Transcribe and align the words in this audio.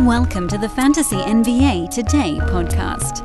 Welcome 0.00 0.48
to 0.48 0.58
the 0.58 0.68
Fantasy 0.68 1.14
NBA 1.14 1.88
Today 1.88 2.38
podcast. 2.40 3.22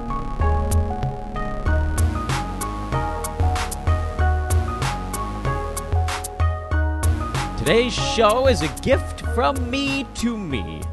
Today's 7.57 7.91
show 7.91 8.47
is 8.47 8.61
a 8.61 8.68
gift 8.82 9.21
from 9.34 9.70
me 9.71 10.05
to 10.13 10.38
me. 10.38 10.84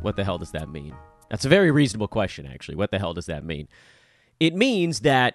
What 0.00 0.16
the 0.16 0.24
hell 0.24 0.38
does 0.38 0.52
that 0.52 0.70
mean? 0.70 0.96
That's 1.28 1.44
a 1.44 1.50
very 1.50 1.70
reasonable 1.70 2.08
question, 2.08 2.46
actually. 2.46 2.76
What 2.76 2.90
the 2.90 2.98
hell 2.98 3.12
does 3.12 3.26
that 3.26 3.44
mean? 3.44 3.68
It 4.40 4.54
means 4.54 5.00
that 5.00 5.34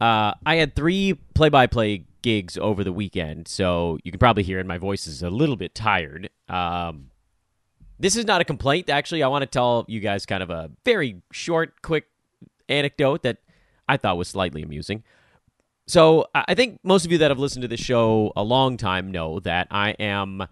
uh, 0.00 0.34
I 0.44 0.56
had 0.56 0.74
three 0.74 1.14
play 1.32 1.48
by 1.48 1.68
play 1.68 2.06
gigs 2.22 2.58
over 2.58 2.82
the 2.82 2.92
weekend, 2.92 3.46
so 3.46 3.98
you 4.02 4.10
can 4.10 4.18
probably 4.18 4.42
hear 4.42 4.58
in 4.58 4.66
my 4.66 4.78
voice 4.78 5.06
is 5.06 5.22
a 5.22 5.30
little 5.30 5.56
bit 5.56 5.76
tired. 5.76 6.28
Um, 6.48 7.10
this 7.98 8.16
is 8.16 8.24
not 8.24 8.40
a 8.40 8.44
complaint, 8.44 8.90
actually. 8.90 9.22
I 9.22 9.28
want 9.28 9.42
to 9.42 9.46
tell 9.46 9.84
you 9.88 10.00
guys 10.00 10.26
kind 10.26 10.42
of 10.42 10.50
a 10.50 10.70
very 10.84 11.22
short, 11.32 11.82
quick 11.82 12.06
anecdote 12.68 13.22
that 13.22 13.38
I 13.88 13.96
thought 13.96 14.16
was 14.16 14.28
slightly 14.28 14.62
amusing. 14.62 15.02
So, 15.86 16.26
I 16.34 16.54
think 16.54 16.80
most 16.82 17.06
of 17.06 17.12
you 17.12 17.18
that 17.18 17.30
have 17.30 17.38
listened 17.38 17.62
to 17.62 17.68
this 17.68 17.80
show 17.80 18.32
a 18.36 18.42
long 18.42 18.76
time 18.76 19.10
know 19.10 19.40
that 19.40 19.68
I 19.70 19.90
am 19.92 20.46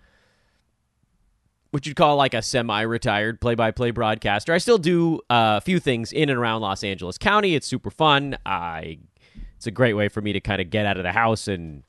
what 1.70 1.84
you'd 1.84 1.96
call 1.96 2.16
like 2.16 2.32
a 2.32 2.40
semi-retired 2.40 3.38
play-by-play 3.38 3.90
broadcaster. 3.90 4.54
I 4.54 4.58
still 4.58 4.78
do 4.78 5.16
uh, 5.28 5.58
a 5.58 5.60
few 5.60 5.78
things 5.78 6.10
in 6.10 6.30
and 6.30 6.38
around 6.38 6.62
Los 6.62 6.82
Angeles 6.82 7.18
County. 7.18 7.54
It's 7.54 7.66
super 7.66 7.90
fun. 7.90 8.38
I 8.46 8.98
it's 9.56 9.66
a 9.66 9.70
great 9.70 9.92
way 9.92 10.08
for 10.08 10.22
me 10.22 10.32
to 10.32 10.40
kind 10.40 10.62
of 10.62 10.70
get 10.70 10.86
out 10.86 10.96
of 10.96 11.02
the 11.02 11.12
house 11.12 11.48
and 11.48 11.82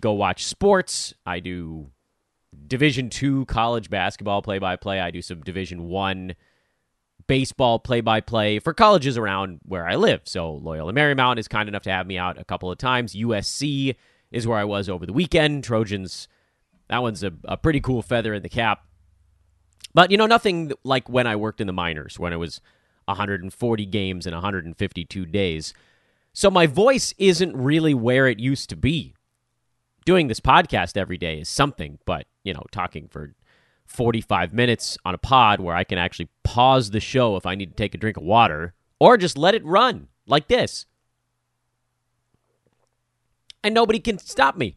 go 0.00 0.12
watch 0.12 0.46
sports. 0.46 1.12
I 1.26 1.40
do 1.40 1.90
Division 2.66 3.10
two 3.10 3.44
college 3.46 3.90
basketball 3.90 4.42
play 4.42 4.58
by 4.58 4.76
play. 4.76 5.00
I 5.00 5.10
do 5.10 5.22
some 5.22 5.40
Division 5.42 5.88
one 5.88 6.34
baseball 7.26 7.78
play 7.78 8.00
by 8.00 8.20
play 8.20 8.58
for 8.58 8.74
colleges 8.74 9.16
around 9.16 9.60
where 9.64 9.88
I 9.88 9.96
live. 9.96 10.22
So 10.24 10.52
Loyola 10.54 10.92
Marymount 10.92 11.38
is 11.38 11.48
kind 11.48 11.68
enough 11.68 11.82
to 11.84 11.90
have 11.90 12.06
me 12.06 12.18
out 12.18 12.38
a 12.38 12.44
couple 12.44 12.70
of 12.70 12.78
times. 12.78 13.14
USC 13.14 13.96
is 14.30 14.46
where 14.46 14.58
I 14.58 14.64
was 14.64 14.88
over 14.88 15.06
the 15.06 15.12
weekend. 15.12 15.64
Trojans, 15.64 16.28
that 16.88 17.02
one's 17.02 17.22
a, 17.24 17.32
a 17.44 17.56
pretty 17.56 17.80
cool 17.80 18.02
feather 18.02 18.34
in 18.34 18.42
the 18.42 18.48
cap. 18.48 18.84
But 19.94 20.10
you 20.10 20.16
know, 20.16 20.26
nothing 20.26 20.72
like 20.82 21.08
when 21.08 21.26
I 21.26 21.36
worked 21.36 21.60
in 21.60 21.66
the 21.66 21.72
minors, 21.72 22.18
when 22.18 22.32
it 22.32 22.36
was 22.36 22.60
140 23.06 23.86
games 23.86 24.26
in 24.26 24.34
152 24.34 25.26
days. 25.26 25.74
So 26.32 26.50
my 26.50 26.66
voice 26.66 27.14
isn't 27.16 27.56
really 27.56 27.94
where 27.94 28.26
it 28.26 28.40
used 28.40 28.68
to 28.70 28.76
be. 28.76 29.14
Doing 30.04 30.28
this 30.28 30.40
podcast 30.40 30.96
every 30.96 31.16
day 31.16 31.40
is 31.40 31.48
something, 31.48 31.98
but 32.04 32.26
you 32.42 32.52
know, 32.52 32.64
talking 32.70 33.08
for 33.08 33.34
45 33.86 34.52
minutes 34.52 34.98
on 35.04 35.14
a 35.14 35.18
pod 35.18 35.60
where 35.60 35.74
I 35.74 35.84
can 35.84 35.98
actually 35.98 36.28
pause 36.42 36.90
the 36.90 37.00
show 37.00 37.36
if 37.36 37.46
I 37.46 37.54
need 37.54 37.70
to 37.70 37.74
take 37.74 37.94
a 37.94 37.98
drink 37.98 38.16
of 38.16 38.22
water 38.22 38.74
or 38.98 39.16
just 39.16 39.38
let 39.38 39.54
it 39.54 39.64
run 39.64 40.08
like 40.26 40.48
this. 40.48 40.86
And 43.62 43.74
nobody 43.74 43.98
can 43.98 44.18
stop 44.18 44.56
me. 44.56 44.76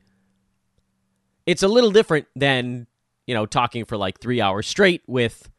It's 1.45 1.64
a 1.64 1.67
little 1.67 1.92
different 1.92 2.28
than, 2.36 2.88
you 3.25 3.33
know, 3.33 3.45
talking 3.45 3.86
for 3.86 3.98
like 3.98 4.20
3 4.20 4.39
hours 4.42 4.67
straight 4.67 5.02
with 5.08 5.50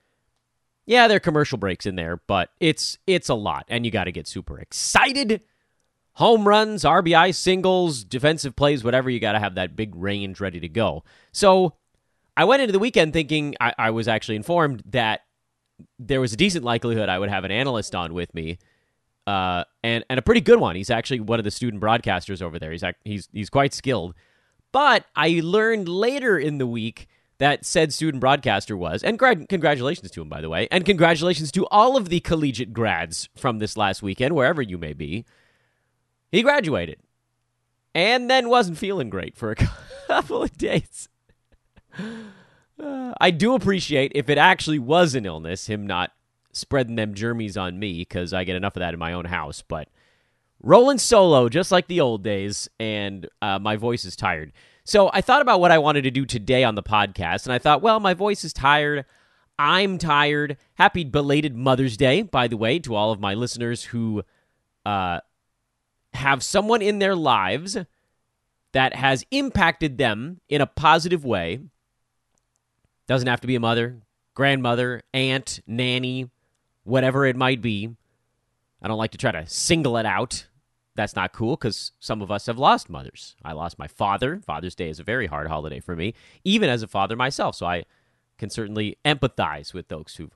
yeah, 0.87 1.07
there 1.07 1.19
are 1.19 1.21
commercial 1.21 1.59
breaks 1.59 1.85
in 1.85 1.97
there, 1.97 2.17
but 2.27 2.49
it's 2.61 2.97
it's 3.07 3.29
a 3.29 3.35
lot 3.35 3.67
and 3.69 3.85
you 3.85 3.91
got 3.91 4.05
to 4.05 4.13
get 4.13 4.27
super 4.27 4.59
excited. 4.59 5.43
Home 6.19 6.49
runs, 6.49 6.83
RBI 6.83 7.33
singles, 7.33 8.03
defensive 8.03 8.57
plays, 8.57 8.83
whatever, 8.83 9.09
you 9.09 9.21
got 9.21 9.33
to 9.33 9.39
have 9.39 9.55
that 9.55 9.77
big 9.77 9.95
range 9.95 10.41
ready 10.41 10.59
to 10.59 10.69
go. 10.69 11.05
So, 11.31 11.75
I 12.37 12.45
went 12.45 12.61
into 12.61 12.73
the 12.73 12.81
weekend 12.81 13.13
thinking 13.13 13.55
I, 13.61 13.73
I, 13.79 13.91
was 13.91 14.09
actually 14.09 14.35
informed 14.35 14.83
that 14.87 15.21
there 16.01 16.21
was 16.21 16.33
a 16.33 16.37
decent 16.37 16.65
likelihood 16.65 17.09
I 17.09 17.21
would 17.21 17.29
have 17.29 17.45
an 17.45 17.53
analyst 17.53 17.95
on 17.95 18.15
with 18.15 18.35
me, 18.35 18.59
uh, 19.29 19.63
and 19.85 20.05
and 20.11 20.19
a 20.19 20.23
pretty 20.23 20.41
good 20.41 20.59
one. 20.59 20.75
He's 20.75 20.91
actually 20.91 21.21
one 21.21 21.39
of 21.39 21.45
the 21.45 21.53
student 21.53 21.81
broadcasters 21.81 22.43
over 22.43 22.59
there. 22.59 22.73
He's 22.73 22.83
he's 23.05 23.29
he's 23.33 23.51
quite 23.51 23.73
skilled. 23.73 24.15
But 24.73 25.05
I 25.15 25.41
learned 25.43 25.89
later 25.89 26.37
in 26.37 26.59
the 26.59 26.67
week 26.67 27.07
that 27.39 27.65
said 27.65 27.93
student 27.93 28.21
broadcaster 28.21 28.77
was, 28.77 29.05
and 29.05 29.21
gra- 29.21 29.47
congratulations 29.47 30.11
to 30.11 30.23
him 30.23 30.29
by 30.29 30.41
the 30.41 30.49
way, 30.49 30.67
and 30.73 30.85
congratulations 30.85 31.53
to 31.53 31.67
all 31.69 31.97
of 31.97 32.09
the 32.09 32.19
collegiate 32.19 32.73
grads 32.73 33.29
from 33.37 33.61
this 33.61 33.77
last 33.77 34.03
weekend, 34.03 34.35
wherever 34.35 34.63
you 34.63 34.79
may 34.79 34.93
be. 34.93 35.25
He 36.31 36.43
graduated, 36.43 36.99
and 37.95 38.29
then 38.29 38.49
wasn't 38.49 38.79
feeling 38.79 39.11
great 39.11 39.37
for 39.37 39.51
a 39.51 39.57
couple 40.07 40.43
of 40.43 40.57
days. 40.57 41.09
Uh, 41.99 43.13
I 43.21 43.31
do 43.31 43.55
appreciate 43.55 44.13
if 44.15 44.29
it 44.29 44.39
actually 44.39 44.79
was 44.79 45.15
an 45.15 45.27
illness, 45.27 45.67
him 45.67 45.87
not 45.87 46.13
spreading 46.53 46.97
them 46.97 47.15
germies 47.15 47.61
on 47.61 47.79
me 47.79 48.01
because 48.01 48.33
I 48.33 48.45
get 48.45 48.57
enough 48.57 48.77
of 48.77 48.81
that 48.81 48.95
in 48.95 49.01
my 49.01 49.13
own 49.13 49.25
house. 49.25 49.63
But 49.67 49.89
rolling 50.63 50.99
solo, 50.99 51.49
just 51.49 51.73
like 51.73 51.89
the 51.89 52.01
old 52.01 52.23
days, 52.23 52.69
and 52.79 53.29
uh, 53.43 53.59
my 53.59 53.77
voice 53.77 54.05
is 54.05 54.17
tired. 54.17 54.53
So 54.85 55.11
I 55.13 55.21
thought 55.21 55.43
about 55.43 55.61
what 55.61 55.71
I 55.71 55.79
wanted 55.79 56.03
to 56.03 56.11
do 56.11 56.25
today 56.25 56.65
on 56.65 56.75
the 56.75 56.83
podcast, 56.83 57.45
and 57.45 57.53
I 57.53 57.59
thought, 57.59 57.83
well, 57.83 58.01
my 58.01 58.15
voice 58.15 58.45
is 58.45 58.53
tired. 58.53 59.05
I'm 59.59 59.99
tired. 59.99 60.57
Happy 60.75 61.05
belated 61.05 61.57
Mother's 61.57 61.97
Day, 61.97 62.23
by 62.23 62.49
the 62.49 62.57
way, 62.57 62.79
to 62.81 62.95
all 62.95 63.11
of 63.11 63.21
my 63.21 63.35
listeners 63.35 63.85
who 63.85 64.23
uh, 64.87 65.21
have 66.19 66.43
someone 66.43 66.83
in 66.83 66.99
their 66.99 67.17
lives 67.17 67.77
that 68.73 68.95
has 68.95 69.25
impacted 69.31 69.99
them 69.99 70.41
in 70.49 70.61
a 70.61 70.67
positive 70.67 71.25
way 71.25 71.61
doesn't 73.07 73.29
have 73.29 73.41
to 73.41 73.47
be 73.47 73.55
a 73.55 73.61
mother, 73.61 74.03
grandmother, 74.35 75.03
aunt, 75.15 75.61
nanny, 75.67 76.31
whatever 76.85 77.25
it 77.27 77.37
might 77.37 77.63
be. 77.63 77.89
I 78.83 78.89
don't 78.89 78.99
like 78.99 79.13
to 79.13 79.19
try 79.19 79.33
to 79.33 79.47
single 79.47 79.97
it 79.97 80.07
out. 80.07 80.47
That's 80.95 81.17
not 81.17 81.33
cool 81.33 81.57
because 81.57 81.93
some 82.01 82.23
of 82.23 82.31
us 82.31 82.47
have 82.47 82.59
lost 82.59 82.91
mothers. 82.91 83.37
I 83.45 83.53
lost 83.53 83.79
my 83.79 83.87
father. 83.87 84.41
Father's 84.45 84.75
Day 84.75 84.89
is 84.89 85.01
a 85.01 85.05
very 85.05 85.27
hard 85.27 85.49
holiday 85.49 85.81
for 85.81 85.97
me, 85.97 86.15
even 86.45 86.69
as 86.69 86.83
a 86.83 86.89
father 86.89 87.17
myself. 87.17 87.55
So 87.55 87.67
I 87.67 87.85
can 88.37 88.51
certainly 88.51 88.99
empathize 89.05 89.73
with 89.73 89.89
those 89.89 90.17
who 90.17 90.31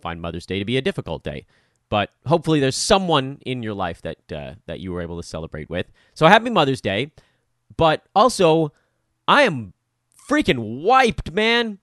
find 0.00 0.20
Mother's 0.20 0.46
Day 0.46 0.58
to 0.58 0.64
be 0.64 0.76
a 0.76 0.82
difficult 0.82 1.22
day. 1.22 1.46
But 1.90 2.10
hopefully, 2.26 2.60
there's 2.60 2.76
someone 2.76 3.38
in 3.46 3.62
your 3.62 3.74
life 3.74 4.02
that 4.02 4.32
uh, 4.32 4.54
that 4.66 4.80
you 4.80 4.92
were 4.92 5.00
able 5.00 5.16
to 5.20 5.26
celebrate 5.26 5.70
with. 5.70 5.86
So 6.14 6.26
happy 6.26 6.50
Mother's 6.50 6.80
Day. 6.80 7.12
But 7.76 8.04
also, 8.14 8.72
I 9.26 9.42
am 9.42 9.72
freaking 10.28 10.82
wiped, 10.82 11.32
man. 11.32 11.78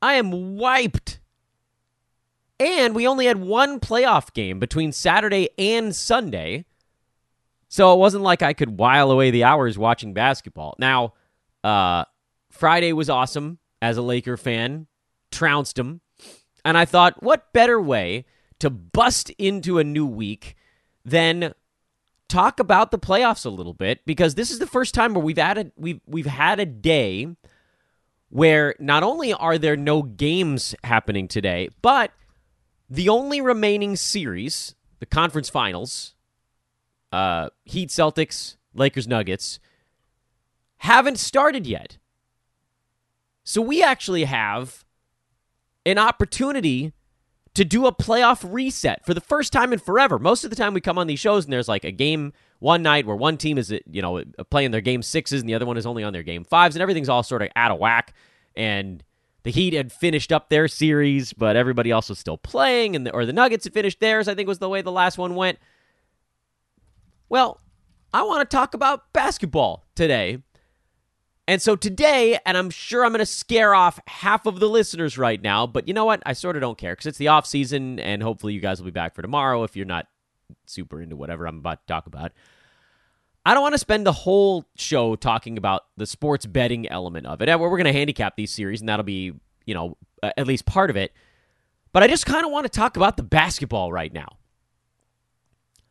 I 0.00 0.14
am 0.14 0.56
wiped. 0.56 1.20
And 2.60 2.94
we 2.94 3.06
only 3.06 3.26
had 3.26 3.38
one 3.38 3.80
playoff 3.80 4.32
game 4.32 4.58
between 4.58 4.92
Saturday 4.92 5.50
and 5.58 5.94
Sunday. 5.94 6.64
So 7.68 7.92
it 7.92 7.98
wasn't 7.98 8.22
like 8.22 8.42
I 8.42 8.52
could 8.52 8.78
while 8.78 9.10
away 9.10 9.30
the 9.30 9.44
hours 9.44 9.76
watching 9.76 10.14
basketball. 10.14 10.76
Now, 10.78 11.14
uh, 11.64 12.04
Friday 12.50 12.92
was 12.92 13.10
awesome 13.10 13.58
as 13.82 13.96
a 13.96 14.02
Laker 14.02 14.36
fan, 14.36 14.86
trounced 15.32 15.76
them. 15.76 16.00
And 16.64 16.78
I 16.78 16.84
thought, 16.84 17.22
what 17.22 17.52
better 17.52 17.80
way 17.80 18.26
to 18.64 18.70
bust 18.70 19.28
into 19.36 19.78
a 19.78 19.84
new 19.84 20.06
week 20.06 20.56
then 21.04 21.52
talk 22.28 22.58
about 22.58 22.90
the 22.90 22.98
playoffs 22.98 23.44
a 23.44 23.50
little 23.50 23.74
bit 23.74 24.00
because 24.06 24.36
this 24.36 24.50
is 24.50 24.58
the 24.58 24.66
first 24.66 24.94
time 24.94 25.12
where 25.12 25.22
we've 25.22 25.36
had 25.36 25.58
a, 25.58 25.70
we've 25.76 26.00
we've 26.06 26.24
had 26.24 26.58
a 26.58 26.64
day 26.64 27.28
where 28.30 28.74
not 28.78 29.02
only 29.02 29.34
are 29.34 29.58
there 29.58 29.76
no 29.76 30.02
games 30.02 30.74
happening 30.82 31.28
today, 31.28 31.68
but 31.82 32.12
the 32.88 33.10
only 33.10 33.42
remaining 33.42 33.96
series, 33.96 34.74
the 34.98 35.04
conference 35.04 35.50
finals, 35.50 36.14
uh, 37.12 37.50
Heat 37.66 37.90
Celtics, 37.90 38.56
Lakers 38.72 39.06
Nuggets, 39.06 39.60
haven't 40.78 41.18
started 41.18 41.66
yet. 41.66 41.98
So 43.44 43.60
we 43.60 43.82
actually 43.82 44.24
have 44.24 44.86
an 45.84 45.98
opportunity 45.98 46.94
to 47.54 47.64
do 47.64 47.86
a 47.86 47.94
playoff 47.94 48.46
reset 48.50 49.04
for 49.06 49.14
the 49.14 49.20
first 49.20 49.52
time 49.52 49.72
in 49.72 49.78
forever. 49.78 50.18
Most 50.18 50.44
of 50.44 50.50
the 50.50 50.56
time 50.56 50.74
we 50.74 50.80
come 50.80 50.98
on 50.98 51.06
these 51.06 51.20
shows 51.20 51.44
and 51.44 51.52
there's 51.52 51.68
like 51.68 51.84
a 51.84 51.92
game 51.92 52.32
one 52.58 52.82
night 52.82 53.06
where 53.06 53.16
one 53.16 53.36
team 53.36 53.58
is 53.58 53.70
you 53.70 54.02
know 54.02 54.22
playing 54.50 54.70
their 54.70 54.80
game 54.80 55.02
sixes 55.02 55.40
and 55.40 55.48
the 55.48 55.54
other 55.54 55.66
one 55.66 55.76
is 55.76 55.86
only 55.86 56.02
on 56.02 56.12
their 56.12 56.22
game 56.22 56.44
fives 56.44 56.74
and 56.74 56.82
everything's 56.82 57.08
all 57.08 57.22
sort 57.22 57.42
of 57.42 57.48
out 57.56 57.70
of 57.70 57.78
whack 57.78 58.14
and 58.56 59.04
the 59.44 59.50
Heat 59.50 59.74
had 59.74 59.92
finished 59.92 60.32
up 60.32 60.48
their 60.48 60.68
series, 60.68 61.34
but 61.34 61.54
everybody 61.54 61.90
else 61.90 62.08
was 62.08 62.18
still 62.18 62.38
playing, 62.38 62.96
and 62.96 63.06
the, 63.06 63.12
or 63.12 63.26
the 63.26 63.32
Nuggets 63.32 63.64
had 63.64 63.74
finished 63.74 64.00
theirs. 64.00 64.26
I 64.26 64.34
think 64.34 64.48
was 64.48 64.58
the 64.58 64.70
way 64.70 64.80
the 64.80 64.90
last 64.90 65.18
one 65.18 65.34
went. 65.34 65.58
Well, 67.28 67.60
I 68.12 68.22
want 68.22 68.48
to 68.48 68.56
talk 68.56 68.74
about 68.74 69.12
basketball 69.12 69.84
today. 69.94 70.38
And 71.46 71.60
so 71.60 71.76
today, 71.76 72.38
and 72.46 72.56
I'm 72.56 72.70
sure 72.70 73.04
I'm 73.04 73.12
going 73.12 73.18
to 73.18 73.26
scare 73.26 73.74
off 73.74 74.00
half 74.06 74.46
of 74.46 74.60
the 74.60 74.68
listeners 74.68 75.18
right 75.18 75.42
now, 75.42 75.66
but 75.66 75.86
you 75.86 75.92
know 75.92 76.06
what? 76.06 76.22
I 76.24 76.32
sort 76.32 76.56
of 76.56 76.62
don't 76.62 76.78
care 76.78 76.92
because 76.92 77.06
it's 77.06 77.18
the 77.18 77.28
off 77.28 77.46
season, 77.46 77.98
and 78.00 78.22
hopefully 78.22 78.54
you 78.54 78.60
guys 78.60 78.78
will 78.78 78.86
be 78.86 78.92
back 78.92 79.14
for 79.14 79.20
tomorrow 79.20 79.62
if 79.62 79.76
you're 79.76 79.84
not 79.84 80.06
super 80.64 81.02
into 81.02 81.16
whatever 81.16 81.46
I'm 81.46 81.58
about 81.58 81.86
to 81.86 81.92
talk 81.92 82.06
about. 82.06 82.32
I 83.44 83.52
don't 83.52 83.62
want 83.62 83.74
to 83.74 83.78
spend 83.78 84.06
the 84.06 84.12
whole 84.12 84.64
show 84.74 85.16
talking 85.16 85.58
about 85.58 85.82
the 85.98 86.06
sports 86.06 86.46
betting 86.46 86.88
element 86.88 87.26
of 87.26 87.42
it. 87.42 87.60
We're 87.60 87.68
going 87.68 87.84
to 87.84 87.92
handicap 87.92 88.36
these 88.36 88.50
series, 88.50 88.80
and 88.80 88.88
that'll 88.88 89.04
be, 89.04 89.34
you 89.66 89.74
know, 89.74 89.98
at 90.22 90.46
least 90.46 90.64
part 90.64 90.88
of 90.88 90.96
it. 90.96 91.12
But 91.92 92.02
I 92.02 92.08
just 92.08 92.24
kind 92.24 92.46
of 92.46 92.52
want 92.52 92.64
to 92.64 92.70
talk 92.70 92.96
about 92.96 93.18
the 93.18 93.22
basketball 93.22 93.92
right 93.92 94.14
now. 94.14 94.38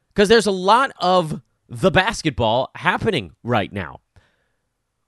Because 0.07 0.29
there's 0.29 0.47
a 0.47 0.51
lot 0.51 0.91
of 0.97 1.41
the 1.69 1.91
basketball 1.91 2.71
happening 2.73 3.35
right 3.43 3.71
now. 3.71 3.99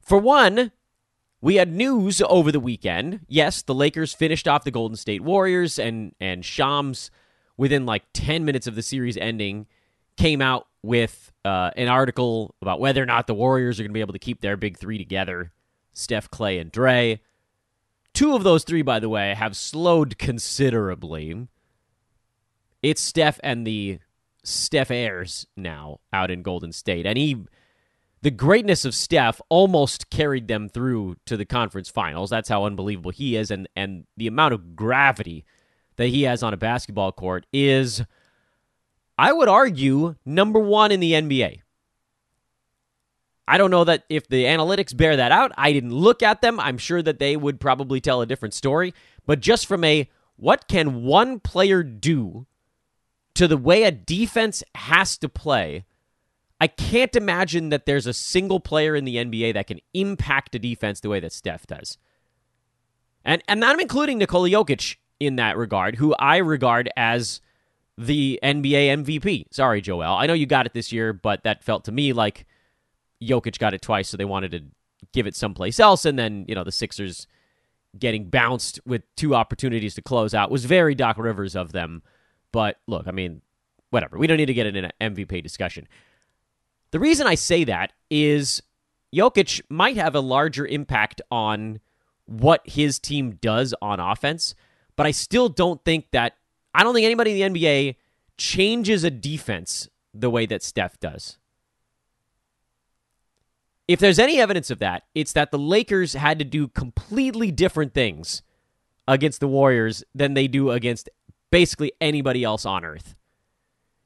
For 0.05 0.19
one, 0.19 0.71
we 1.41 1.55
had 1.55 1.73
news 1.73 2.21
over 2.21 2.51
the 2.51 2.59
weekend. 2.59 3.21
Yes, 3.27 3.63
the 3.63 3.73
Lakers 3.73 4.13
finished 4.13 4.47
off 4.47 4.63
the 4.63 4.69
Golden 4.69 4.95
State 4.95 5.21
Warriors, 5.21 5.79
and 5.79 6.13
and 6.19 6.45
Shams, 6.45 7.09
within 7.57 7.87
like 7.87 8.03
ten 8.13 8.45
minutes 8.45 8.67
of 8.67 8.75
the 8.75 8.83
series 8.83 9.17
ending, 9.17 9.65
came 10.15 10.43
out 10.43 10.67
with 10.83 11.31
uh, 11.43 11.71
an 11.75 11.87
article 11.87 12.53
about 12.61 12.79
whether 12.79 13.01
or 13.01 13.07
not 13.07 13.25
the 13.25 13.33
Warriors 13.33 13.79
are 13.79 13.83
going 13.83 13.89
to 13.89 13.95
be 13.95 14.01
able 14.01 14.13
to 14.13 14.19
keep 14.19 14.41
their 14.41 14.55
big 14.55 14.77
three 14.77 14.99
together: 14.99 15.51
Steph, 15.93 16.29
Clay, 16.29 16.59
and 16.59 16.71
Dre. 16.71 17.19
Two 18.13 18.35
of 18.35 18.43
those 18.43 18.63
three, 18.63 18.83
by 18.83 18.99
the 18.99 19.09
way, 19.09 19.33
have 19.33 19.57
slowed 19.57 20.19
considerably. 20.19 21.47
It's 22.83 23.01
Steph 23.01 23.39
and 23.43 23.65
the 23.65 23.99
Steph 24.43 24.91
Ayers 24.91 25.47
now 25.57 25.99
out 26.13 26.29
in 26.29 26.43
Golden 26.43 26.71
State, 26.71 27.07
and 27.07 27.17
he 27.17 27.45
the 28.25 28.31
greatness 28.31 28.85
of 28.85 28.95
Steph 28.95 29.39
almost 29.49 30.09
carried 30.09 30.47
them 30.47 30.67
through 30.67 31.15
to 31.27 31.37
the 31.37 31.45
conference 31.45 31.89
finals. 31.89 32.31
That's 32.31 32.49
how 32.49 32.65
unbelievable 32.65 33.11
he 33.11 33.35
is, 33.35 33.51
and 33.51 33.69
and 33.75 34.07
the 34.17 34.25
amount 34.25 34.55
of 34.55 34.75
gravity 34.75 35.45
that 35.97 36.07
he 36.07 36.23
has 36.23 36.41
on 36.41 36.51
a 36.51 36.57
basketball 36.57 37.11
court 37.11 37.45
is, 37.53 38.01
I 39.15 39.31
would 39.31 39.47
argue, 39.47 40.15
number 40.25 40.59
one 40.59 40.91
in 40.91 41.01
the 41.01 41.11
NBA. 41.11 41.59
I 43.47 43.59
don't 43.59 43.69
know 43.69 43.83
that 43.83 44.05
if 44.09 44.27
the 44.27 44.45
analytics 44.45 44.97
bear 44.97 45.17
that 45.17 45.31
out. 45.31 45.51
I 45.55 45.71
didn't 45.71 45.93
look 45.93 46.23
at 46.23 46.41
them. 46.41 46.59
I'm 46.59 46.79
sure 46.79 47.03
that 47.03 47.19
they 47.19 47.37
would 47.37 47.59
probably 47.59 48.01
tell 48.01 48.21
a 48.21 48.25
different 48.25 48.55
story. 48.55 48.95
But 49.27 49.39
just 49.39 49.67
from 49.67 49.83
a 49.83 50.09
what 50.35 50.67
can 50.67 51.03
one 51.03 51.39
player 51.39 51.83
do 51.83 52.47
to 53.35 53.47
the 53.47 53.55
way 53.55 53.83
a 53.83 53.91
defense 53.91 54.63
has 54.73 55.15
to 55.19 55.29
play 55.29 55.85
I 56.59 56.67
can't 56.67 57.15
imagine 57.15 57.69
that 57.69 57.85
there's 57.85 58.07
a 58.07 58.13
single 58.13 58.59
player 58.59 58.95
in 58.95 59.05
the 59.05 59.17
NBA 59.17 59.53
that 59.53 59.67
can 59.67 59.79
impact 59.93 60.55
a 60.55 60.59
defense 60.59 60.99
the 60.99 61.09
way 61.09 61.19
that 61.19 61.33
Steph 61.33 61.67
does. 61.67 61.97
And 63.25 63.43
and 63.47 63.63
I'm 63.65 63.79
including 63.79 64.19
Nikola 64.19 64.49
Jokic 64.49 64.97
in 65.19 65.35
that 65.37 65.57
regard, 65.57 65.95
who 65.95 66.13
I 66.15 66.37
regard 66.37 66.89
as 66.95 67.41
the 67.97 68.39
NBA 68.43 69.03
MVP. 69.03 69.45
Sorry, 69.51 69.81
Joel. 69.81 70.13
I 70.13 70.27
know 70.27 70.33
you 70.33 70.45
got 70.45 70.65
it 70.65 70.73
this 70.73 70.91
year, 70.91 71.13
but 71.13 71.43
that 71.43 71.63
felt 71.63 71.85
to 71.85 71.91
me 71.91 72.13
like 72.13 72.45
Jokic 73.21 73.57
got 73.57 73.73
it 73.73 73.81
twice, 73.81 74.09
so 74.09 74.17
they 74.17 74.25
wanted 74.25 74.51
to 74.51 74.61
give 75.13 75.27
it 75.27 75.35
someplace 75.35 75.79
else. 75.79 76.05
And 76.05 76.19
then, 76.19 76.45
you 76.47 76.55
know, 76.55 76.63
the 76.63 76.71
Sixers 76.71 77.27
getting 77.97 78.29
bounced 78.29 78.79
with 78.85 79.03
two 79.15 79.35
opportunities 79.35 79.95
to 79.95 80.01
close 80.01 80.33
out 80.33 80.51
was 80.51 80.65
very 80.65 80.95
Doc 80.95 81.17
Rivers 81.17 81.55
of 81.55 81.71
them. 81.71 82.03
But 82.51 82.77
look, 82.87 83.07
I 83.07 83.11
mean, 83.11 83.41
whatever. 83.89 84.17
We 84.17 84.27
don't 84.27 84.37
need 84.37 84.47
to 84.47 84.53
get 84.53 84.67
in 84.67 84.75
an 84.75 84.91
MVP 85.01 85.41
discussion. 85.41 85.87
The 86.95 87.01
reason 87.01 87.27
I 87.27 87.35
say 87.35 87.65
that 87.65 87.91
is 88.09 88.63
Jokic 89.13 89.59
might 89.69 89.97
have 89.97 90.15
a 90.15 90.21
larger 90.21 90.65
impact 90.65 91.21
on 91.29 91.81
what 92.25 92.61
his 92.63 92.99
team 92.99 93.31
does 93.41 93.75
on 93.81 93.99
offense, 93.99 94.55
but 94.95 95.05
I 95.05 95.11
still 95.11 95.49
don't 95.49 95.83
think 95.83 96.05
that 96.11 96.37
I 96.73 96.83
don't 96.83 96.93
think 96.93 97.03
anybody 97.03 97.41
in 97.41 97.51
the 97.51 97.59
NBA 97.59 97.97
changes 98.37 99.03
a 99.03 99.11
defense 99.11 99.89
the 100.13 100.29
way 100.29 100.45
that 100.45 100.63
Steph 100.63 100.97
does. 101.01 101.37
If 103.89 103.99
there's 103.99 104.17
any 104.17 104.39
evidence 104.39 104.71
of 104.71 104.79
that, 104.79 105.03
it's 105.13 105.33
that 105.33 105.51
the 105.51 105.59
Lakers 105.59 106.13
had 106.13 106.39
to 106.39 106.45
do 106.45 106.69
completely 106.69 107.51
different 107.51 107.93
things 107.93 108.41
against 109.05 109.41
the 109.41 109.49
Warriors 109.49 110.01
than 110.15 110.33
they 110.33 110.47
do 110.47 110.71
against 110.71 111.09
basically 111.51 111.91
anybody 111.99 112.45
else 112.45 112.65
on 112.65 112.85
earth 112.85 113.15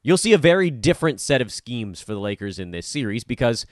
you'll 0.02 0.16
see 0.16 0.32
a 0.32 0.38
very 0.38 0.70
different 0.70 1.20
set 1.20 1.40
of 1.40 1.52
schemes 1.52 2.00
for 2.00 2.14
the 2.14 2.20
Lakers 2.20 2.58
in 2.58 2.70
this 2.70 2.86
series 2.86 3.24
because 3.24 3.66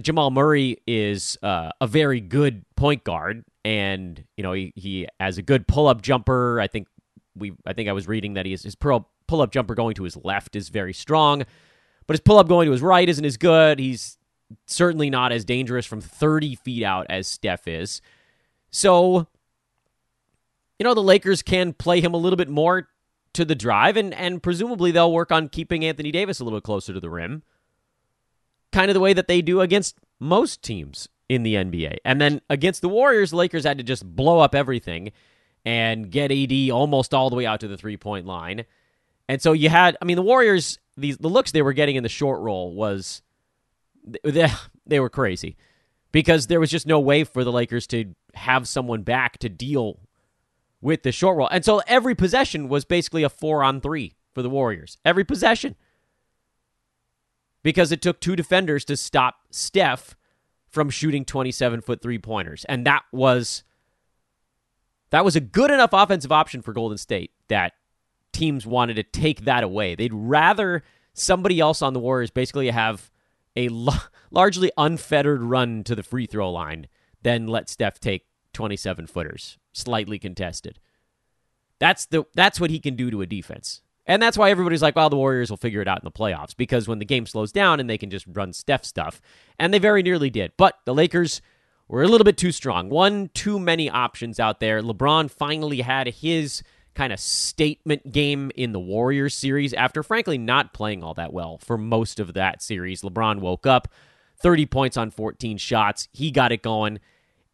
Jamal 0.00 0.30
Murray 0.30 0.78
is 0.86 1.38
uh, 1.42 1.70
a 1.80 1.86
very 1.86 2.20
good 2.20 2.64
point 2.76 3.04
guard, 3.04 3.44
and 3.64 4.22
you 4.36 4.42
know 4.42 4.52
he, 4.52 4.72
he 4.74 5.06
has 5.20 5.38
a 5.38 5.42
good 5.42 5.66
pull 5.68 5.86
up 5.86 6.02
jumper. 6.02 6.60
I 6.60 6.66
think 6.66 6.88
we 7.36 7.52
I 7.66 7.72
think 7.72 7.88
I 7.88 7.92
was 7.92 8.08
reading 8.08 8.34
that 8.34 8.46
he 8.46 8.52
is, 8.52 8.62
his 8.62 8.74
pull 8.74 9.06
up 9.30 9.52
jumper 9.52 9.74
going 9.74 9.94
to 9.94 10.04
his 10.04 10.16
left 10.16 10.56
is 10.56 10.68
very 10.68 10.92
strong, 10.92 11.44
but 12.06 12.14
his 12.14 12.20
pull 12.20 12.38
up 12.38 12.48
going 12.48 12.66
to 12.66 12.72
his 12.72 12.82
right 12.82 13.08
isn't 13.08 13.24
as 13.24 13.36
good. 13.36 13.78
He's 13.78 14.18
certainly 14.66 15.10
not 15.10 15.32
as 15.32 15.44
dangerous 15.44 15.86
from 15.86 16.00
30 16.00 16.56
feet 16.56 16.84
out 16.84 17.06
as 17.08 17.26
Steph 17.26 17.66
is. 17.66 18.00
So, 18.70 19.26
you 20.78 20.84
know, 20.84 20.94
the 20.94 21.02
Lakers 21.02 21.42
can 21.42 21.72
play 21.72 22.00
him 22.00 22.14
a 22.14 22.18
little 22.18 22.36
bit 22.36 22.48
more 22.48 22.88
to 23.34 23.44
the 23.44 23.54
drive, 23.54 23.96
and, 23.96 24.14
and 24.14 24.42
presumably 24.42 24.90
they'll 24.90 25.12
work 25.12 25.30
on 25.30 25.48
keeping 25.48 25.84
Anthony 25.84 26.10
Davis 26.10 26.40
a 26.40 26.44
little 26.44 26.60
closer 26.60 26.92
to 26.92 27.00
the 27.00 27.10
rim, 27.10 27.42
kind 28.72 28.90
of 28.90 28.94
the 28.94 29.00
way 29.00 29.12
that 29.12 29.28
they 29.28 29.42
do 29.42 29.60
against 29.60 29.96
most 30.18 30.62
teams 30.62 31.08
in 31.28 31.42
the 31.42 31.54
NBA. 31.54 31.98
And 32.04 32.20
then 32.20 32.40
against 32.50 32.82
the 32.82 32.88
Warriors, 32.88 33.30
the 33.30 33.36
Lakers 33.36 33.64
had 33.64 33.78
to 33.78 33.84
just 33.84 34.04
blow 34.04 34.40
up 34.40 34.54
everything 34.54 35.12
and 35.64 36.10
get 36.10 36.30
AD 36.30 36.70
almost 36.70 37.14
all 37.14 37.30
the 37.30 37.36
way 37.36 37.46
out 37.46 37.60
to 37.60 37.68
the 37.68 37.76
three 37.76 37.96
point 37.96 38.26
line. 38.26 38.64
And 39.28 39.40
so 39.40 39.52
you 39.52 39.68
had, 39.68 39.96
I 40.00 40.04
mean, 40.04 40.16
the 40.16 40.22
Warriors, 40.22 40.78
these 40.96 41.16
the 41.18 41.28
looks 41.28 41.52
they 41.52 41.62
were 41.62 41.72
getting 41.72 41.96
in 41.96 42.02
the 42.02 42.08
short 42.08 42.40
roll 42.40 42.74
was 42.74 43.22
they, 44.22 44.48
they 44.86 45.00
were 45.00 45.10
crazy 45.10 45.56
because 46.12 46.46
there 46.46 46.60
was 46.60 46.70
just 46.70 46.86
no 46.86 47.00
way 47.00 47.24
for 47.24 47.42
the 47.42 47.52
Lakers 47.52 47.86
to 47.88 48.14
have 48.34 48.68
someone 48.68 49.02
back 49.02 49.38
to 49.38 49.48
deal 49.48 49.98
with 50.84 51.02
the 51.02 51.10
short 51.10 51.38
roll. 51.38 51.48
And 51.50 51.64
so 51.64 51.80
every 51.86 52.14
possession 52.14 52.68
was 52.68 52.84
basically 52.84 53.22
a 53.22 53.30
four 53.30 53.64
on 53.64 53.80
three 53.80 54.12
for 54.34 54.42
the 54.42 54.50
Warriors. 54.50 54.98
Every 55.02 55.24
possession. 55.24 55.76
Because 57.62 57.90
it 57.90 58.02
took 58.02 58.20
two 58.20 58.36
defenders 58.36 58.84
to 58.84 58.96
stop 58.96 59.36
Steph 59.50 60.14
from 60.68 60.90
shooting 60.90 61.24
27 61.24 61.80
foot 61.80 62.02
three 62.02 62.18
pointers. 62.18 62.66
And 62.68 62.86
that 62.86 63.02
was 63.12 63.64
that 65.08 65.24
was 65.24 65.36
a 65.36 65.40
good 65.40 65.70
enough 65.70 65.90
offensive 65.92 66.32
option 66.32 66.60
for 66.60 66.74
Golden 66.74 66.98
State 66.98 67.30
that 67.48 67.72
teams 68.32 68.66
wanted 68.66 68.94
to 68.94 69.04
take 69.04 69.46
that 69.46 69.64
away. 69.64 69.94
They'd 69.94 70.12
rather 70.12 70.82
somebody 71.14 71.60
else 71.60 71.80
on 71.80 71.94
the 71.94 72.00
Warriors 72.00 72.30
basically 72.30 72.68
have 72.68 73.10
a 73.56 73.70
largely 74.30 74.70
unfettered 74.76 75.42
run 75.42 75.82
to 75.84 75.94
the 75.94 76.02
free 76.02 76.26
throw 76.26 76.50
line 76.50 76.88
than 77.22 77.46
let 77.46 77.70
Steph 77.70 78.00
take 78.00 78.26
27 78.52 79.06
footers, 79.06 79.56
slightly 79.74 80.18
contested. 80.18 80.78
That's 81.78 82.06
the 82.06 82.24
that's 82.34 82.60
what 82.60 82.70
he 82.70 82.80
can 82.80 82.96
do 82.96 83.10
to 83.10 83.20
a 83.20 83.26
defense. 83.26 83.82
And 84.06 84.22
that's 84.22 84.36
why 84.36 84.50
everybody's 84.50 84.82
like, 84.82 84.96
well, 84.96 85.08
the 85.08 85.16
Warriors 85.16 85.50
will 85.50 85.56
figure 85.56 85.80
it 85.80 85.88
out 85.88 86.00
in 86.00 86.04
the 86.04 86.10
playoffs 86.10 86.54
because 86.54 86.86
when 86.86 86.98
the 86.98 87.06
game 87.06 87.26
slows 87.26 87.52
down 87.52 87.80
and 87.80 87.88
they 87.88 87.96
can 87.96 88.10
just 88.10 88.26
run 88.30 88.52
Steph 88.52 88.84
stuff. 88.84 89.22
And 89.58 89.72
they 89.72 89.78
very 89.78 90.02
nearly 90.02 90.28
did. 90.28 90.52
But 90.58 90.78
the 90.84 90.94
Lakers 90.94 91.40
were 91.88 92.02
a 92.02 92.08
little 92.08 92.24
bit 92.24 92.36
too 92.36 92.52
strong. 92.52 92.90
One 92.90 93.30
too 93.32 93.58
many 93.58 93.88
options 93.88 94.38
out 94.38 94.60
there. 94.60 94.82
LeBron 94.82 95.30
finally 95.30 95.80
had 95.80 96.08
his 96.08 96.62
kind 96.94 97.12
of 97.12 97.20
statement 97.20 98.12
game 98.12 98.50
in 98.54 98.72
the 98.72 98.80
Warriors 98.80 99.34
series 99.34 99.72
after, 99.72 100.02
frankly, 100.02 100.38
not 100.38 100.74
playing 100.74 101.02
all 101.02 101.14
that 101.14 101.32
well 101.32 101.58
for 101.58 101.76
most 101.78 102.20
of 102.20 102.34
that 102.34 102.62
series. 102.62 103.02
LeBron 103.02 103.40
woke 103.40 103.66
up 103.66 103.88
30 104.38 104.66
points 104.66 104.96
on 104.96 105.10
14 105.10 105.56
shots. 105.58 106.08
He 106.12 106.30
got 106.30 106.52
it 106.52 106.62
going. 106.62 107.00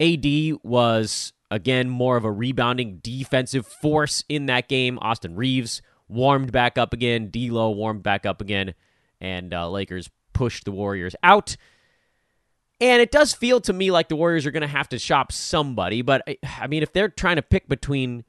AD 0.01 0.27
was, 0.63 1.33
again, 1.51 1.89
more 1.89 2.17
of 2.17 2.25
a 2.25 2.33
rebounding 2.33 2.99
defensive 3.03 3.67
force 3.67 4.25
in 4.29 4.47
that 4.47 4.69
game. 4.69 4.99
Austin 5.01 5.37
Reaves 5.37 5.83
warmed 6.09 6.53
back 6.53 6.79
up 6.79 6.93
again. 6.93 7.31
D'Lo 7.31 7.71
warmed 7.71 8.03
back 8.03 8.27
up 8.27 8.41
again. 8.41 8.75
And 9.21 9.53
uh, 9.53 9.69
Lakers 9.71 10.11
pushed 10.33 10.65
the 10.65 10.73
Warriors 10.73 11.15
out. 11.23 11.57
And 12.81 13.03
it 13.03 13.11
does 13.11 13.35
feel 13.35 13.61
to 13.63 13.73
me 13.73 13.91
like 13.91 14.09
the 14.09 14.17
Warriors 14.17 14.47
are 14.47 14.51
going 14.51 14.63
to 14.63 14.67
have 14.67 14.89
to 14.91 14.99
shop 14.99 15.33
somebody. 15.33 16.03
But, 16.03 16.23
I 16.59 16.67
mean, 16.67 16.83
if 16.83 16.93
they're 16.93 17.09
trying 17.09 17.37
to 17.37 17.43
pick 17.43 17.69
between. 17.69 18.25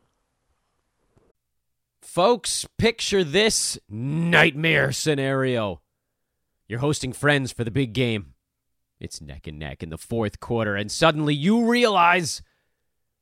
Folks, 2.01 2.66
picture 2.78 3.24
this 3.24 3.80
nightmare 3.88 4.92
scenario. 4.92 5.82
You're 6.68 6.80
hosting 6.80 7.13
friends 7.13 7.51
for 7.51 7.63
the 7.63 7.72
big 7.72 7.94
game. 7.94 8.34
It's 9.00 9.22
neck 9.22 9.48
and 9.48 9.58
neck 9.58 9.82
in 9.82 9.90
the 9.90 9.98
fourth 9.98 10.40
quarter, 10.40 10.75
and 10.75 10.92
suddenly 10.92 11.34
you 11.34 11.70
realize 11.70 12.42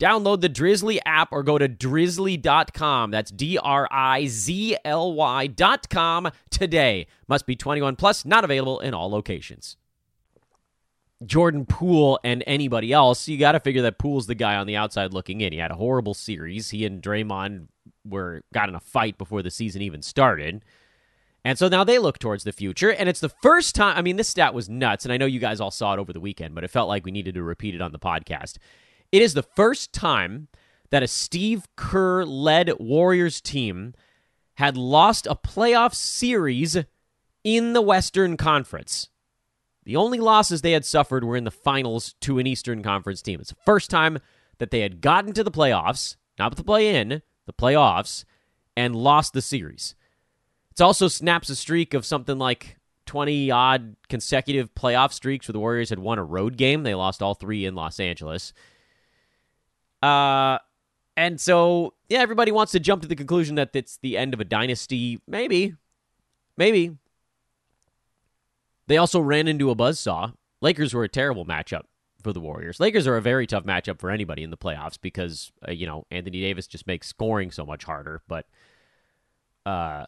Download 0.00 0.40
the 0.40 0.48
Drizly 0.48 0.98
app 1.04 1.32
or 1.32 1.42
go 1.42 1.58
to 1.58 1.68
drizly.com. 1.68 3.10
That's 3.10 3.32
D 3.32 3.58
R 3.58 3.88
I 3.90 4.26
Z 4.26 4.76
L 4.84 5.12
Y.com 5.12 6.30
today. 6.50 7.06
Must 7.26 7.46
be 7.46 7.56
21 7.56 7.96
plus, 7.96 8.24
not 8.24 8.44
available 8.44 8.78
in 8.80 8.94
all 8.94 9.10
locations. 9.10 9.76
Jordan 11.26 11.66
Poole 11.66 12.20
and 12.22 12.44
anybody 12.46 12.92
else, 12.92 13.26
you 13.26 13.38
got 13.38 13.52
to 13.52 13.60
figure 13.60 13.82
that 13.82 13.98
Poole's 13.98 14.28
the 14.28 14.36
guy 14.36 14.54
on 14.54 14.68
the 14.68 14.76
outside 14.76 15.12
looking 15.12 15.40
in. 15.40 15.52
He 15.52 15.58
had 15.58 15.72
a 15.72 15.76
horrible 15.76 16.14
series. 16.14 16.70
He 16.70 16.84
and 16.84 17.02
Draymond 17.02 17.66
were 18.04 18.42
got 18.54 18.68
in 18.68 18.76
a 18.76 18.80
fight 18.80 19.18
before 19.18 19.42
the 19.42 19.50
season 19.50 19.82
even 19.82 20.02
started. 20.02 20.64
And 21.44 21.58
so 21.58 21.66
now 21.66 21.82
they 21.82 21.98
look 21.98 22.20
towards 22.20 22.44
the 22.44 22.52
future. 22.52 22.92
And 22.92 23.08
it's 23.08 23.20
the 23.20 23.28
first 23.28 23.74
time, 23.74 23.96
I 23.96 24.02
mean, 24.02 24.16
this 24.16 24.28
stat 24.28 24.54
was 24.54 24.68
nuts. 24.68 25.04
And 25.04 25.12
I 25.12 25.16
know 25.16 25.26
you 25.26 25.40
guys 25.40 25.60
all 25.60 25.70
saw 25.72 25.94
it 25.94 25.98
over 25.98 26.12
the 26.12 26.20
weekend, 26.20 26.54
but 26.54 26.62
it 26.62 26.70
felt 26.70 26.88
like 26.88 27.04
we 27.04 27.10
needed 27.10 27.34
to 27.34 27.42
repeat 27.42 27.74
it 27.74 27.80
on 27.80 27.90
the 27.90 27.98
podcast. 27.98 28.58
It 29.10 29.22
is 29.22 29.34
the 29.34 29.42
first 29.42 29.92
time 29.92 30.48
that 30.90 31.02
a 31.02 31.08
Steve 31.08 31.66
Kerr 31.76 32.24
led 32.24 32.72
Warriors 32.78 33.40
team 33.40 33.94
had 34.54 34.76
lost 34.76 35.26
a 35.26 35.34
playoff 35.34 35.94
series 35.94 36.76
in 37.44 37.72
the 37.72 37.80
Western 37.82 38.36
Conference. 38.36 39.08
The 39.84 39.96
only 39.96 40.18
losses 40.18 40.60
they 40.60 40.72
had 40.72 40.84
suffered 40.84 41.24
were 41.24 41.36
in 41.36 41.44
the 41.44 41.50
finals 41.50 42.14
to 42.20 42.38
an 42.38 42.46
Eastern 42.46 42.82
Conference 42.82 43.22
team. 43.22 43.40
It's 43.40 43.50
the 43.50 43.56
first 43.64 43.88
time 43.88 44.18
that 44.58 44.70
they 44.70 44.80
had 44.80 45.00
gotten 45.00 45.32
to 45.32 45.44
the 45.44 45.50
playoffs, 45.50 46.16
not 46.38 46.54
the 46.56 46.64
play 46.64 46.94
in, 46.94 47.22
the 47.46 47.52
playoffs, 47.52 48.24
and 48.76 48.94
lost 48.94 49.32
the 49.32 49.40
series. 49.40 49.94
It 50.72 50.82
also 50.82 51.08
snaps 51.08 51.48
a 51.48 51.56
streak 51.56 51.94
of 51.94 52.04
something 52.04 52.38
like 52.38 52.76
20 53.06 53.50
odd 53.50 53.96
consecutive 54.08 54.74
playoff 54.74 55.12
streaks 55.12 55.48
where 55.48 55.54
the 55.54 55.60
Warriors 55.60 55.90
had 55.90 55.98
won 55.98 56.18
a 56.18 56.24
road 56.24 56.58
game. 56.58 56.82
They 56.82 56.94
lost 56.94 57.22
all 57.22 57.34
three 57.34 57.64
in 57.64 57.74
Los 57.74 57.98
Angeles. 57.98 58.52
Uh, 60.02 60.58
and 61.16 61.40
so, 61.40 61.94
yeah, 62.08 62.20
everybody 62.20 62.52
wants 62.52 62.72
to 62.72 62.80
jump 62.80 63.02
to 63.02 63.08
the 63.08 63.16
conclusion 63.16 63.56
that 63.56 63.70
it's 63.74 63.98
the 64.02 64.16
end 64.16 64.34
of 64.34 64.40
a 64.40 64.44
dynasty. 64.44 65.20
Maybe. 65.26 65.74
Maybe. 66.56 66.96
They 68.86 68.96
also 68.96 69.20
ran 69.20 69.48
into 69.48 69.70
a 69.70 69.76
buzzsaw. 69.76 70.34
Lakers 70.60 70.94
were 70.94 71.04
a 71.04 71.08
terrible 71.08 71.44
matchup 71.44 71.82
for 72.22 72.32
the 72.32 72.40
Warriors. 72.40 72.80
Lakers 72.80 73.06
are 73.06 73.16
a 73.16 73.22
very 73.22 73.46
tough 73.46 73.64
matchup 73.64 74.00
for 74.00 74.10
anybody 74.10 74.42
in 74.42 74.50
the 74.50 74.56
playoffs 74.56 74.98
because 75.00 75.52
uh, 75.66 75.70
you 75.70 75.86
know 75.86 76.04
Anthony 76.10 76.40
Davis 76.40 76.66
just 76.66 76.86
makes 76.86 77.06
scoring 77.06 77.50
so 77.50 77.64
much 77.64 77.84
harder. 77.84 78.22
But 78.26 78.46
uh, 79.66 80.06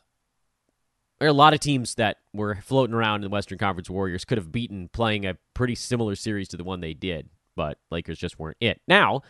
there 1.19 1.29
are 1.29 1.31
a 1.31 1.35
lot 1.35 1.55
of 1.55 1.61
teams 1.61 1.95
that 1.97 2.17
were 2.33 2.57
floating 2.57 2.95
around 2.95 3.17
in 3.17 3.23
the 3.23 3.29
Western 3.29 3.59
Conference. 3.59 3.91
Warriors 3.91 4.25
could 4.25 4.39
have 4.39 4.51
beaten 4.51 4.89
playing 4.89 5.27
a 5.27 5.37
pretty 5.55 5.75
similar 5.75 6.17
series 6.17 6.49
to 6.49 6.57
the 6.57 6.65
one 6.65 6.81
they 6.81 6.95
did, 6.95 7.29
but 7.55 7.79
Lakers 7.91 8.19
just 8.19 8.39
weren't 8.39 8.57
it. 8.61 8.81
Now, 8.89 9.23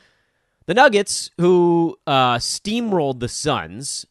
the 0.71 0.75
Nuggets, 0.75 1.33
who 1.37 1.99
uh, 2.07 2.37
steamrolled 2.37 3.19
the 3.19 3.27
Suns, 3.27 4.07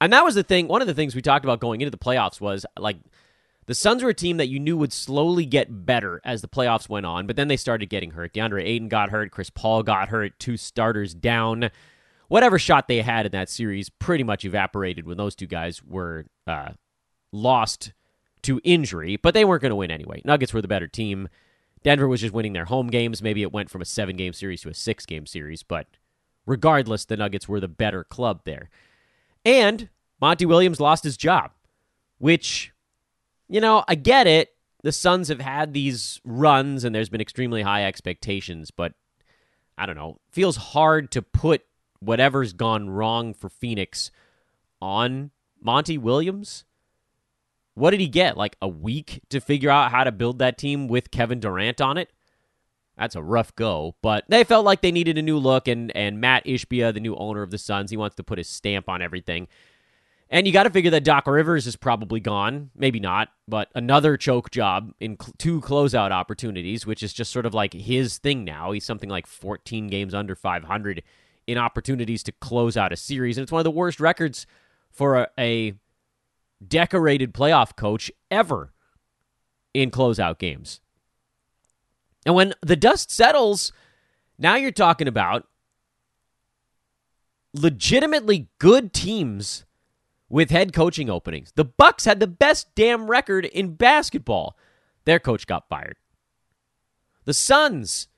and 0.00 0.12
that 0.12 0.24
was 0.24 0.36
the 0.36 0.44
thing. 0.44 0.68
One 0.68 0.80
of 0.80 0.86
the 0.86 0.94
things 0.94 1.16
we 1.16 1.22
talked 1.22 1.44
about 1.44 1.58
going 1.58 1.80
into 1.80 1.90
the 1.90 1.98
playoffs 1.98 2.40
was 2.40 2.64
like 2.78 2.98
the 3.66 3.74
Suns 3.74 4.04
were 4.04 4.10
a 4.10 4.14
team 4.14 4.36
that 4.36 4.46
you 4.46 4.60
knew 4.60 4.76
would 4.76 4.92
slowly 4.92 5.44
get 5.44 5.84
better 5.84 6.20
as 6.24 6.40
the 6.40 6.46
playoffs 6.46 6.88
went 6.88 7.04
on, 7.04 7.26
but 7.26 7.34
then 7.34 7.48
they 7.48 7.56
started 7.56 7.86
getting 7.86 8.12
hurt. 8.12 8.32
DeAndre 8.32 8.62
Ayton 8.62 8.86
got 8.86 9.10
hurt, 9.10 9.32
Chris 9.32 9.50
Paul 9.50 9.82
got 9.82 10.08
hurt, 10.08 10.38
two 10.38 10.56
starters 10.56 11.14
down. 11.14 11.70
Whatever 12.28 12.60
shot 12.60 12.86
they 12.86 13.02
had 13.02 13.26
in 13.26 13.32
that 13.32 13.48
series 13.48 13.88
pretty 13.88 14.22
much 14.22 14.44
evaporated 14.44 15.04
when 15.04 15.16
those 15.16 15.34
two 15.34 15.48
guys 15.48 15.82
were 15.82 16.26
uh, 16.46 16.74
lost 17.32 17.92
to 18.42 18.60
injury, 18.62 19.16
but 19.16 19.34
they 19.34 19.44
weren't 19.44 19.62
going 19.62 19.70
to 19.70 19.74
win 19.74 19.90
anyway. 19.90 20.22
Nuggets 20.24 20.54
were 20.54 20.62
the 20.62 20.68
better 20.68 20.86
team. 20.86 21.28
Denver 21.86 22.08
was 22.08 22.20
just 22.20 22.34
winning 22.34 22.52
their 22.52 22.64
home 22.64 22.88
games. 22.88 23.22
Maybe 23.22 23.42
it 23.42 23.52
went 23.52 23.70
from 23.70 23.80
a 23.80 23.84
seven 23.84 24.16
game 24.16 24.32
series 24.32 24.60
to 24.62 24.68
a 24.68 24.74
six 24.74 25.06
game 25.06 25.24
series, 25.24 25.62
but 25.62 25.86
regardless, 26.44 27.04
the 27.04 27.16
Nuggets 27.16 27.48
were 27.48 27.60
the 27.60 27.68
better 27.68 28.02
club 28.02 28.40
there. 28.44 28.70
And 29.44 29.88
Monty 30.20 30.46
Williams 30.46 30.80
lost 30.80 31.04
his 31.04 31.16
job, 31.16 31.52
which 32.18 32.72
you 33.48 33.60
know, 33.60 33.84
I 33.86 33.94
get 33.94 34.26
it. 34.26 34.48
The 34.82 34.90
Suns 34.90 35.28
have 35.28 35.40
had 35.40 35.74
these 35.74 36.20
runs 36.24 36.82
and 36.82 36.92
there's 36.92 37.08
been 37.08 37.20
extremely 37.20 37.62
high 37.62 37.84
expectations, 37.84 38.72
but 38.72 38.94
I 39.78 39.86
don't 39.86 39.94
know. 39.94 40.18
Feels 40.32 40.56
hard 40.56 41.12
to 41.12 41.22
put 41.22 41.62
whatever's 42.00 42.52
gone 42.52 42.90
wrong 42.90 43.32
for 43.32 43.48
Phoenix 43.48 44.10
on 44.82 45.30
Monty 45.62 45.98
Williams. 45.98 46.64
What 47.76 47.90
did 47.90 48.00
he 48.00 48.08
get? 48.08 48.38
Like 48.38 48.56
a 48.62 48.66
week 48.66 49.20
to 49.28 49.38
figure 49.38 49.68
out 49.68 49.90
how 49.90 50.02
to 50.02 50.10
build 50.10 50.38
that 50.38 50.56
team 50.56 50.88
with 50.88 51.10
Kevin 51.10 51.40
Durant 51.40 51.80
on 51.80 51.98
it? 51.98 52.10
That's 52.96 53.14
a 53.14 53.22
rough 53.22 53.54
go, 53.54 53.96
but 54.00 54.24
they 54.28 54.44
felt 54.44 54.64
like 54.64 54.80
they 54.80 54.90
needed 54.90 55.18
a 55.18 55.22
new 55.22 55.36
look, 55.36 55.68
and, 55.68 55.94
and 55.94 56.18
Mat 56.18 56.46
Ishbia, 56.46 56.94
the 56.94 57.00
new 57.00 57.14
owner 57.16 57.42
of 57.42 57.50
the 57.50 57.58
Suns, 57.58 57.90
he 57.90 57.98
wants 57.98 58.16
to 58.16 58.24
put 58.24 58.38
his 58.38 58.48
stamp 58.48 58.88
on 58.88 59.02
everything. 59.02 59.46
And 60.30 60.46
you 60.46 60.52
got 60.54 60.62
to 60.62 60.70
figure 60.70 60.90
that 60.90 61.04
Doc 61.04 61.26
Rivers 61.26 61.66
is 61.66 61.76
probably 61.76 62.18
gone. 62.18 62.70
Maybe 62.74 62.98
not, 62.98 63.28
but 63.46 63.68
another 63.74 64.16
choke 64.16 64.50
job 64.50 64.94
in 64.98 65.18
cl- 65.20 65.34
two 65.36 65.60
closeout 65.60 66.10
opportunities, 66.12 66.86
which 66.86 67.02
is 67.02 67.12
just 67.12 67.30
sort 67.30 67.44
of 67.44 67.52
like 67.52 67.74
his 67.74 68.16
thing 68.16 68.44
now. 68.44 68.72
He's 68.72 68.86
something 68.86 69.10
like 69.10 69.26
14 69.26 69.88
games 69.88 70.14
under 70.14 70.34
500 70.34 71.02
in 71.46 71.58
opportunities 71.58 72.22
to 72.24 72.32
close 72.32 72.78
out 72.78 72.92
a 72.92 72.96
series. 72.96 73.36
And 73.36 73.42
it's 73.42 73.52
one 73.52 73.60
of 73.60 73.64
the 73.64 73.70
worst 73.70 74.00
records 74.00 74.46
for 74.90 75.16
a, 75.16 75.28
a 75.38 75.74
decorated 76.68 77.32
playoff 77.34 77.76
coach 77.76 78.10
ever 78.30 78.72
in 79.74 79.90
closeout 79.90 80.38
games. 80.38 80.80
And 82.24 82.34
when 82.34 82.54
the 82.62 82.76
dust 82.76 83.10
settles, 83.10 83.72
now 84.38 84.56
you're 84.56 84.72
talking 84.72 85.08
about 85.08 85.46
legitimately 87.52 88.48
good 88.58 88.92
teams 88.92 89.64
with 90.28 90.50
head 90.50 90.72
coaching 90.72 91.08
openings. 91.08 91.52
The 91.54 91.64
Bucks 91.64 92.04
had 92.04 92.20
the 92.20 92.26
best 92.26 92.74
damn 92.74 93.08
record 93.08 93.44
in 93.44 93.74
basketball. 93.74 94.56
Their 95.04 95.18
coach 95.18 95.46
got 95.46 95.68
fired. 95.68 95.96
The 97.24 97.34
Suns, 97.34 98.08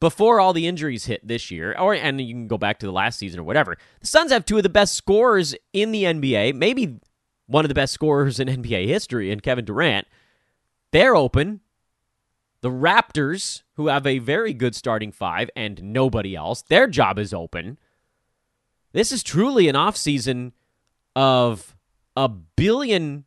before 0.00 0.40
all 0.40 0.52
the 0.52 0.66
injuries 0.66 1.06
hit 1.06 1.26
this 1.26 1.50
year, 1.50 1.74
or 1.78 1.94
and 1.94 2.20
you 2.20 2.32
can 2.32 2.46
go 2.46 2.58
back 2.58 2.78
to 2.80 2.86
the 2.86 2.92
last 2.92 3.18
season 3.18 3.40
or 3.40 3.44
whatever, 3.44 3.76
the 4.00 4.06
Suns 4.06 4.32
have 4.32 4.44
two 4.44 4.56
of 4.56 4.62
the 4.62 4.68
best 4.68 4.94
scorers 4.94 5.54
in 5.72 5.92
the 5.92 6.04
NBA, 6.04 6.54
maybe 6.54 7.00
one 7.50 7.64
of 7.64 7.68
the 7.68 7.74
best 7.74 7.92
scorers 7.92 8.38
in 8.38 8.48
NBA 8.62 8.86
history, 8.86 9.30
and 9.30 9.42
Kevin 9.42 9.64
Durant. 9.64 10.06
They're 10.92 11.16
open. 11.16 11.60
The 12.62 12.70
Raptors, 12.70 13.62
who 13.74 13.88
have 13.88 14.06
a 14.06 14.18
very 14.18 14.52
good 14.52 14.74
starting 14.74 15.12
five 15.12 15.50
and 15.56 15.82
nobody 15.82 16.36
else, 16.36 16.62
their 16.62 16.86
job 16.86 17.18
is 17.18 17.32
open. 17.32 17.78
This 18.92 19.12
is 19.12 19.22
truly 19.22 19.68
an 19.68 19.76
offseason 19.76 20.52
of 21.16 21.74
a 22.16 22.28
billion, 22.28 23.24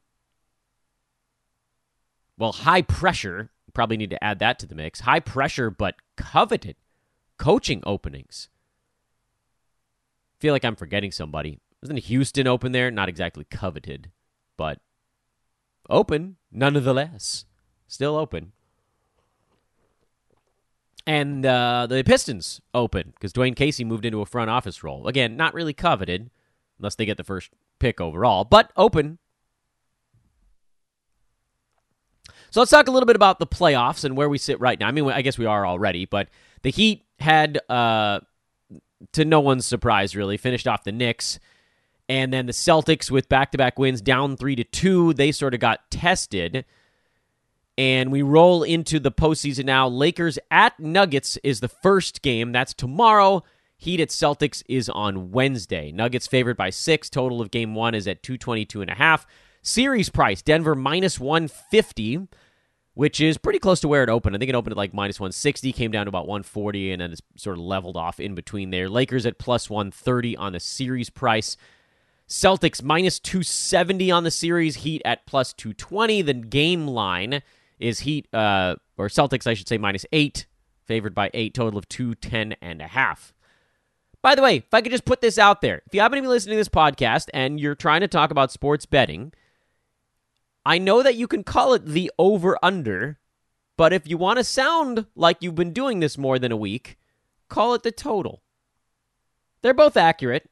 well, 2.38 2.51
high 2.51 2.82
pressure, 2.82 3.50
probably 3.74 3.98
need 3.98 4.12
to 4.12 4.24
add 4.24 4.39
that 4.39 4.60
to 4.60 4.68
the 4.68 4.75
mix, 4.75 5.01
high 5.01 5.20
pressure 5.20 5.70
but 5.72 5.96
coveted 6.15 6.75
coaching 7.38 7.82
openings. 7.86 8.50
feel 10.39 10.53
like 10.53 10.65
I'm 10.65 10.75
forgetting 10.75 11.12
somebody. 11.12 11.60
Wasn't 11.84 12.00
Houston 12.00 12.48
open 12.48 12.72
there? 12.72 12.90
Not 12.90 13.10
exactly 13.10 13.44
coveted, 13.44 14.10
but 14.56 14.80
open 15.90 16.38
nonetheless. 16.50 17.44
Still 17.88 18.16
open. 18.16 18.54
And 21.06 21.46
uh, 21.46 21.88
the 21.90 22.02
Pistons 22.06 22.62
open 22.74 23.12
because 23.13 23.34
Dwane 23.34 23.58
Casey 23.58 23.84
moved 23.84 24.06
into 24.06 24.22
a 24.22 24.25
front 24.25 24.50
office 24.50 24.82
role. 24.82 25.10
Again, 25.10 25.36
not 25.36 25.54
really 25.54 25.74
coveted 25.74 26.32
unless 26.80 26.96
they 26.96 27.06
get 27.06 27.18
the 27.18 27.24
first 27.25 27.50
pick 27.80 28.00
overall, 28.00 28.46
but 28.46 28.72
open. 28.78 29.18
So 32.50 32.62
let's 32.62 32.72
talk 32.72 32.88
a 32.88 32.92
little 32.92 33.08
bit 33.08 33.18
about 33.18 33.40
the 33.40 33.48
playoffs 33.48 34.06
and 34.06 34.16
where 34.16 34.30
we 34.30 34.38
sit 34.38 34.58
right 34.62 34.80
now. 34.80 34.88
I 34.88 34.92
mean, 34.92 35.10
I 35.10 35.22
guess 35.22 35.38
we 35.38 35.48
are 35.48 35.68
already, 35.68 36.06
but 36.06 36.30
the 36.62 36.70
Heat 36.70 37.04
had, 37.20 37.60
uh, 37.68 38.22
to 39.12 39.25
no 39.25 39.42
one's 39.42 39.66
surprise, 39.66 40.16
really, 40.16 40.38
finished 40.38 40.66
off 40.66 40.86
the 40.86 40.94
Knicks. 40.94 41.40
And 42.10 42.33
then 42.33 42.45
the 42.48 42.51
Celtics, 42.53 43.10
with 43.10 43.29
back 43.29 43.51
to 43.51 43.57
back 43.57 43.79
wins, 43.79 44.01
down 44.01 44.36
three 44.38 44.55
to 44.57 44.63
two, 44.63 45.13
they 45.13 45.31
sort 45.31 45.53
of 45.53 45.60
got 45.60 45.89
tested. 45.89 46.65
And 47.77 48.12
we 48.12 48.22
roll 48.22 48.63
into 48.63 49.00
the 49.00 49.12
postseason 49.12 49.65
now. 49.65 49.88
Lakers 49.88 50.38
at 50.51 50.79
Nuggets 50.79 51.38
is 51.43 51.60
the 51.60 51.69
first 51.69 52.22
game. 52.22 52.51
That's 52.51 52.74
tomorrow. 52.74 53.43
Heat 53.77 54.00
at 54.00 54.10
Celtics 54.10 54.63
is 54.69 54.89
on 54.89 55.31
Wednesday. 55.31 55.91
Nuggets 55.91 56.27
favored 56.27 56.55
by 56.55 56.69
six. 56.69 57.10
Total 57.10 57.41
of 57.41 57.51
game 57.51 57.74
one 57.74 57.95
is 57.95 58.07
at 58.07 58.22
222 58.22 58.81
and 58.81 58.91
a 58.91 58.95
half. 58.95 59.25
Series 59.62 60.10
price 60.10 60.41
Denver 60.41 60.75
minus 60.75 61.19
150. 61.19 62.27
which 62.95 63.19
is 63.19 63.38
pretty 63.39 63.60
close 63.60 63.79
to 63.79 63.88
where 63.88 64.03
it 64.03 64.10
opened. 64.10 64.36
I 64.36 64.39
think 64.39 64.50
it 64.50 64.55
opened 64.55 64.74
at 64.74 64.77
like 64.77 64.93
minus 64.93 65.19
160, 65.19 65.74
came 65.74 65.89
down 65.91 66.05
to 66.05 66.10
about 66.10 66.27
140, 66.27 66.91
and 66.91 67.01
then 67.01 67.12
it's 67.12 67.22
sort 67.38 67.57
of 67.57 67.63
leveled 67.63 67.98
off 67.98 68.19
in 68.19 68.36
between 68.36 68.69
there. 68.69 68.88
Lakers 68.88 69.25
at 69.25 69.39
plus 69.39 69.69
130 69.69 70.38
on 70.38 70.53
the 70.53 70.60
series 70.60 71.10
price. 71.10 71.57
Celtics 72.27 72.82
minus 72.82 73.20
270 73.20 74.12
on 74.12 74.24
the 74.24 74.32
series. 74.32 74.77
Heat 74.77 75.01
at 75.06 75.25
plus 75.25 75.53
220. 75.53 76.22
The 76.22 76.34
game 76.34 76.88
line 76.88 77.42
is 77.80 78.00
Heat, 78.00 78.27
uh, 78.34 78.75
or 78.98 79.08
Celtics, 79.08 79.48
I 79.48 79.53
should 79.53 79.68
say, 79.68 79.77
minus 79.77 80.06
8, 80.12 80.46
favored 80.86 81.13
by 81.13 81.30
8, 81.34 81.53
total 81.53 81.77
of 81.77 81.88
210 81.89 82.56
and 82.62 82.82
a 82.82 82.88
half. 82.88 83.34
By 84.22 84.36
the 84.36 84.42
way, 84.42 84.58
if 84.58 84.74
I 84.74 84.82
could 84.82 84.92
just 84.92 85.06
put 85.06 85.20
this 85.20 85.38
out 85.38 85.62
there, 85.62 85.82
if 85.86 85.94
you 85.94 86.00
happen 86.00 86.15
to 86.15 86.22
be 86.22 86.30
listening 86.30 86.53
to 86.53 86.60
this 86.60 86.70
podcast 86.70 87.27
and 87.34 87.60
you're 87.60 87.75
trying 87.75 88.01
to 88.01 88.08
talk 88.08 88.32
about 88.32 88.53
sports 88.53 88.86
betting, 88.86 89.34
I 90.65 90.77
know 90.77 91.03
that 91.03 91.15
you 91.15 91.27
can 91.27 91.44
call 91.44 91.74
it 91.74 91.86
the 91.86 92.10
over 92.18 92.58
under, 92.63 93.20
but 93.75 93.92
if 93.92 94.08
you 94.08 94.18
want 94.18 94.38
to 94.38 94.46
sound 94.46 95.08
like 95.13 95.38
you've 95.42 95.56
been 95.56 95.74
doing 95.74 96.00
this 96.00 96.18
more 96.18 96.39
than 96.39 96.53
a 96.53 96.58
week, 96.58 96.98
call 97.50 97.74
it 97.74 97.84
the 97.84 97.92
total. 97.92 98.42
They're 99.62 99.74
both 99.74 99.98
accurate, 99.98 100.50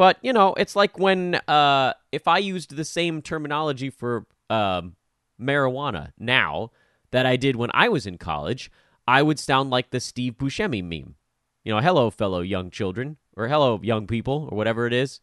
but 0.00 0.16
you 0.22 0.32
know, 0.32 0.54
it's 0.54 0.74
like 0.74 0.98
when 0.98 1.34
uh, 1.46 1.92
if 2.10 2.26
I 2.26 2.38
used 2.38 2.74
the 2.74 2.86
same 2.86 3.20
terminology 3.20 3.90
for 3.90 4.24
um, 4.48 4.96
marijuana 5.38 6.12
now 6.18 6.70
that 7.10 7.26
I 7.26 7.36
did 7.36 7.54
when 7.54 7.68
I 7.74 7.90
was 7.90 8.06
in 8.06 8.16
college, 8.16 8.72
I 9.06 9.20
would 9.20 9.38
sound 9.38 9.68
like 9.68 9.90
the 9.90 10.00
Steve 10.00 10.38
Buscemi 10.38 10.82
meme. 10.82 11.16
You 11.64 11.74
know, 11.74 11.80
hello, 11.80 12.08
fellow 12.08 12.40
young 12.40 12.70
children, 12.70 13.18
or 13.36 13.48
hello, 13.48 13.78
young 13.82 14.06
people, 14.06 14.48
or 14.50 14.56
whatever 14.56 14.86
it 14.86 14.94
is. 14.94 15.20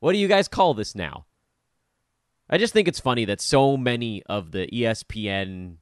What 0.00 0.12
do 0.12 0.18
you 0.18 0.28
guys 0.28 0.48
call 0.48 0.72
this 0.72 0.94
now? 0.94 1.26
I 2.48 2.56
just 2.56 2.72
think 2.72 2.88
it's 2.88 2.98
funny 2.98 3.26
that 3.26 3.38
so 3.38 3.76
many 3.76 4.22
of 4.22 4.52
the 4.52 4.66
ESPN, 4.68 5.74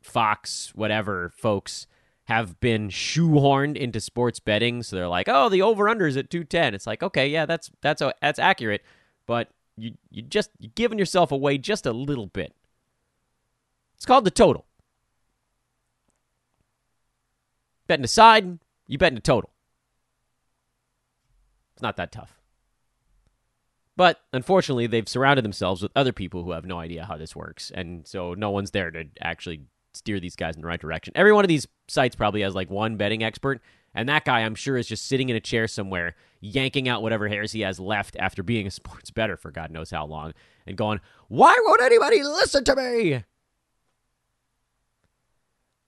Fox, 0.00 0.72
whatever 0.74 1.28
folks 1.36 1.86
have 2.30 2.60
been 2.60 2.88
shoehorned 2.88 3.76
into 3.76 4.00
sports 4.00 4.38
betting. 4.38 4.84
So 4.84 4.94
they're 4.94 5.08
like, 5.08 5.28
"Oh, 5.28 5.48
the 5.48 5.62
over/under 5.62 6.06
is 6.06 6.16
at 6.16 6.30
210." 6.30 6.74
It's 6.74 6.86
like, 6.86 7.02
okay, 7.02 7.26
yeah, 7.26 7.44
that's 7.44 7.72
that's 7.80 8.00
that's 8.22 8.38
accurate, 8.38 8.84
but 9.26 9.48
you 9.76 9.94
you 10.10 10.22
just 10.22 10.50
you're 10.60 10.70
giving 10.76 10.98
yourself 10.98 11.32
away 11.32 11.58
just 11.58 11.86
a 11.86 11.92
little 11.92 12.28
bit. 12.28 12.54
It's 13.96 14.06
called 14.06 14.24
the 14.24 14.30
total. 14.30 14.64
Betting 17.88 18.04
aside, 18.04 18.60
you 18.86 18.96
bet 18.96 19.10
in 19.10 19.18
a 19.18 19.20
total. 19.20 19.50
It's 21.74 21.82
not 21.82 21.96
that 21.96 22.12
tough. 22.12 22.38
But 23.96 24.20
unfortunately, 24.32 24.86
they've 24.86 25.08
surrounded 25.08 25.44
themselves 25.44 25.82
with 25.82 25.90
other 25.96 26.12
people 26.12 26.44
who 26.44 26.52
have 26.52 26.64
no 26.64 26.78
idea 26.78 27.06
how 27.06 27.16
this 27.16 27.34
works. 27.34 27.72
And 27.74 28.06
so 28.06 28.34
no 28.34 28.50
one's 28.50 28.70
there 28.70 28.92
to 28.92 29.06
actually 29.20 29.62
steer 29.94 30.20
these 30.20 30.36
guys 30.36 30.54
in 30.54 30.62
the 30.62 30.66
right 30.66 30.80
direction. 30.80 31.12
Every 31.16 31.32
one 31.32 31.44
of 31.44 31.48
these 31.48 31.66
sites 31.88 32.16
probably 32.16 32.42
has 32.42 32.54
like 32.54 32.70
one 32.70 32.96
betting 32.96 33.22
expert. 33.22 33.60
And 33.94 34.08
that 34.08 34.24
guy, 34.24 34.40
I'm 34.40 34.54
sure, 34.54 34.76
is 34.76 34.86
just 34.86 35.06
sitting 35.06 35.28
in 35.30 35.36
a 35.36 35.40
chair 35.40 35.66
somewhere, 35.66 36.14
yanking 36.40 36.88
out 36.88 37.02
whatever 37.02 37.28
hairs 37.28 37.52
he 37.52 37.62
has 37.62 37.80
left 37.80 38.16
after 38.18 38.42
being 38.42 38.66
a 38.66 38.70
sports 38.70 39.10
better 39.10 39.36
for 39.36 39.50
God 39.50 39.70
knows 39.70 39.90
how 39.90 40.06
long, 40.06 40.32
and 40.66 40.76
going, 40.76 41.00
Why 41.28 41.56
won't 41.64 41.82
anybody 41.82 42.22
listen 42.22 42.64
to 42.64 42.76
me? 42.76 43.24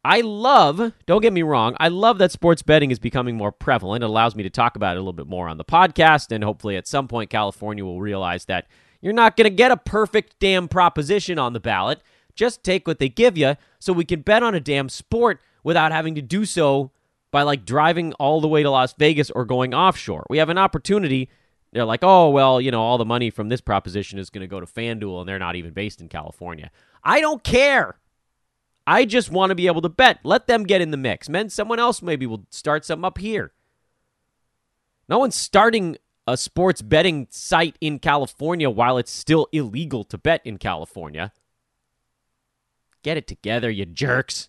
I 0.04 0.20
love, 0.22 0.92
don't 1.06 1.22
get 1.22 1.32
me 1.32 1.44
wrong, 1.44 1.76
I 1.78 1.86
love 1.86 2.18
that 2.18 2.32
sports 2.32 2.60
betting 2.60 2.90
is 2.90 2.98
becoming 2.98 3.36
more 3.36 3.52
prevalent. 3.52 4.02
It 4.02 4.08
allows 4.08 4.34
me 4.34 4.42
to 4.42 4.50
talk 4.50 4.74
about 4.74 4.96
it 4.96 4.98
a 4.98 5.00
little 5.00 5.12
bit 5.12 5.28
more 5.28 5.48
on 5.48 5.58
the 5.58 5.64
podcast, 5.64 6.32
and 6.32 6.42
hopefully 6.42 6.76
at 6.76 6.88
some 6.88 7.06
point 7.06 7.30
California 7.30 7.84
will 7.84 8.00
realize 8.00 8.46
that 8.46 8.66
you're 9.00 9.12
not 9.12 9.36
going 9.36 9.48
to 9.48 9.54
get 9.54 9.70
a 9.70 9.76
perfect 9.76 10.40
damn 10.40 10.66
proposition 10.66 11.38
on 11.38 11.52
the 11.52 11.60
ballot. 11.60 12.02
Just 12.34 12.64
take 12.64 12.86
what 12.86 12.98
they 12.98 13.08
give 13.08 13.36
you 13.36 13.56
so 13.78 13.92
we 13.92 14.04
can 14.04 14.22
bet 14.22 14.42
on 14.42 14.54
a 14.54 14.60
damn 14.60 14.88
sport 14.88 15.40
without 15.62 15.92
having 15.92 16.14
to 16.14 16.22
do 16.22 16.44
so 16.44 16.90
by 17.30 17.42
like 17.42 17.64
driving 17.64 18.12
all 18.14 18.40
the 18.40 18.48
way 18.48 18.62
to 18.62 18.70
Las 18.70 18.94
Vegas 18.98 19.30
or 19.30 19.44
going 19.44 19.74
offshore. 19.74 20.26
We 20.28 20.38
have 20.38 20.48
an 20.48 20.58
opportunity. 20.58 21.28
They're 21.72 21.84
like, 21.84 22.02
oh, 22.02 22.28
well, 22.28 22.60
you 22.60 22.70
know, 22.70 22.82
all 22.82 22.98
the 22.98 23.04
money 23.04 23.30
from 23.30 23.48
this 23.48 23.62
proposition 23.62 24.18
is 24.18 24.30
going 24.30 24.42
to 24.42 24.46
go 24.46 24.60
to 24.60 24.66
FanDuel, 24.66 25.20
and 25.20 25.28
they're 25.28 25.38
not 25.38 25.56
even 25.56 25.72
based 25.72 26.00
in 26.02 26.08
California. 26.08 26.70
I 27.02 27.20
don't 27.20 27.42
care. 27.42 27.96
I 28.86 29.04
just 29.06 29.30
want 29.30 29.50
to 29.50 29.54
be 29.54 29.68
able 29.68 29.80
to 29.82 29.88
bet. 29.88 30.18
Let 30.22 30.46
them 30.46 30.64
get 30.64 30.82
in 30.82 30.90
the 30.90 30.96
mix. 30.96 31.28
Men, 31.28 31.48
someone 31.48 31.78
else 31.78 32.02
maybe 32.02 32.26
will 32.26 32.44
start 32.50 32.84
something 32.84 33.04
up 33.04 33.18
here. 33.18 33.52
No 35.08 35.18
one's 35.18 35.34
starting 35.34 35.96
a 36.26 36.36
sports 36.36 36.82
betting 36.82 37.26
site 37.30 37.76
in 37.80 37.98
California 37.98 38.68
while 38.68 38.98
it's 38.98 39.10
still 39.10 39.48
illegal 39.52 40.04
to 40.04 40.18
bet 40.18 40.40
in 40.44 40.58
California. 40.58 41.32
Get 43.02 43.16
it 43.16 43.26
together, 43.26 43.70
you 43.70 43.86
jerks. 43.86 44.48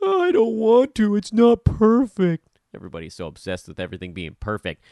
Oh, 0.00 0.22
I 0.22 0.30
don't 0.30 0.54
want 0.56 0.94
to. 0.96 1.16
It's 1.16 1.32
not 1.32 1.64
perfect. 1.64 2.60
Everybody's 2.74 3.14
so 3.14 3.26
obsessed 3.26 3.66
with 3.66 3.80
everything 3.80 4.12
being 4.12 4.36
perfect. 4.38 4.84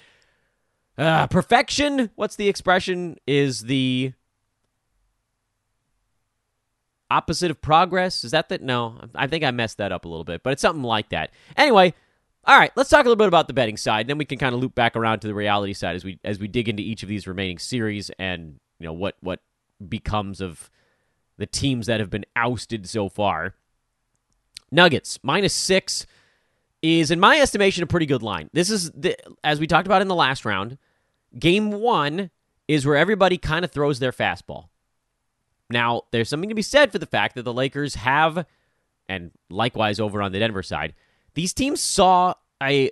Uh, 0.98 1.26
perfection, 1.26 2.10
what's 2.16 2.36
the 2.36 2.48
expression? 2.48 3.16
Is 3.26 3.62
the 3.62 4.14
opposite 7.10 7.50
of 7.50 7.60
progress. 7.60 8.24
Is 8.24 8.32
that 8.32 8.48
that? 8.48 8.62
No, 8.62 8.98
I 9.14 9.26
think 9.26 9.44
I 9.44 9.50
messed 9.50 9.78
that 9.78 9.92
up 9.92 10.04
a 10.04 10.08
little 10.08 10.24
bit, 10.24 10.42
but 10.42 10.52
it's 10.52 10.62
something 10.62 10.82
like 10.82 11.10
that. 11.10 11.30
Anyway, 11.56 11.94
all 12.44 12.58
right, 12.58 12.72
let's 12.76 12.90
talk 12.90 13.04
a 13.04 13.08
little 13.08 13.16
bit 13.16 13.28
about 13.28 13.46
the 13.46 13.54
betting 13.54 13.76
side. 13.76 14.06
Then 14.06 14.18
we 14.18 14.24
can 14.24 14.38
kind 14.38 14.54
of 14.54 14.60
loop 14.60 14.74
back 14.74 14.96
around 14.96 15.20
to 15.20 15.26
the 15.26 15.34
reality 15.34 15.72
side 15.72 15.96
as 15.96 16.04
we 16.04 16.18
as 16.24 16.38
we 16.38 16.48
dig 16.48 16.68
into 16.68 16.82
each 16.82 17.02
of 17.02 17.08
these 17.08 17.26
remaining 17.26 17.58
series 17.58 18.10
and 18.18 18.58
you 18.78 18.86
know 18.86 18.92
what 18.92 19.16
what 19.20 19.40
becomes 19.88 20.40
of 20.40 20.70
the 21.38 21.46
teams 21.46 21.86
that 21.86 22.00
have 22.00 22.10
been 22.10 22.24
ousted 22.34 22.88
so 22.88 23.08
far. 23.08 23.54
Nuggets 24.70 25.18
minus 25.22 25.54
six 25.54 26.06
is, 26.82 27.10
in 27.10 27.20
my 27.20 27.40
estimation, 27.40 27.82
a 27.82 27.86
pretty 27.86 28.06
good 28.06 28.22
line. 28.22 28.50
This 28.52 28.70
is 28.70 28.90
the, 28.92 29.16
as 29.44 29.60
we 29.60 29.66
talked 29.66 29.86
about 29.86 30.02
in 30.02 30.08
the 30.08 30.14
last 30.14 30.44
round. 30.44 30.78
Game 31.38 31.70
one 31.70 32.30
is 32.68 32.86
where 32.86 32.96
everybody 32.96 33.38
kind 33.38 33.64
of 33.64 33.70
throws 33.70 33.98
their 33.98 34.12
fastball. 34.12 34.68
Now, 35.68 36.02
there's 36.10 36.28
something 36.28 36.48
to 36.48 36.54
be 36.54 36.62
said 36.62 36.92
for 36.92 36.98
the 36.98 37.06
fact 37.06 37.34
that 37.34 37.42
the 37.42 37.52
Lakers 37.52 37.96
have, 37.96 38.46
and 39.08 39.32
likewise 39.50 39.98
over 39.98 40.22
on 40.22 40.32
the 40.32 40.38
Denver 40.38 40.62
side, 40.62 40.94
these 41.34 41.52
teams 41.52 41.80
saw 41.80 42.34
a. 42.62 42.90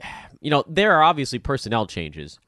You 0.44 0.50
know, 0.50 0.64
there 0.66 0.92
are 0.94 1.04
obviously 1.04 1.38
personnel 1.38 1.86
changes 1.86 2.40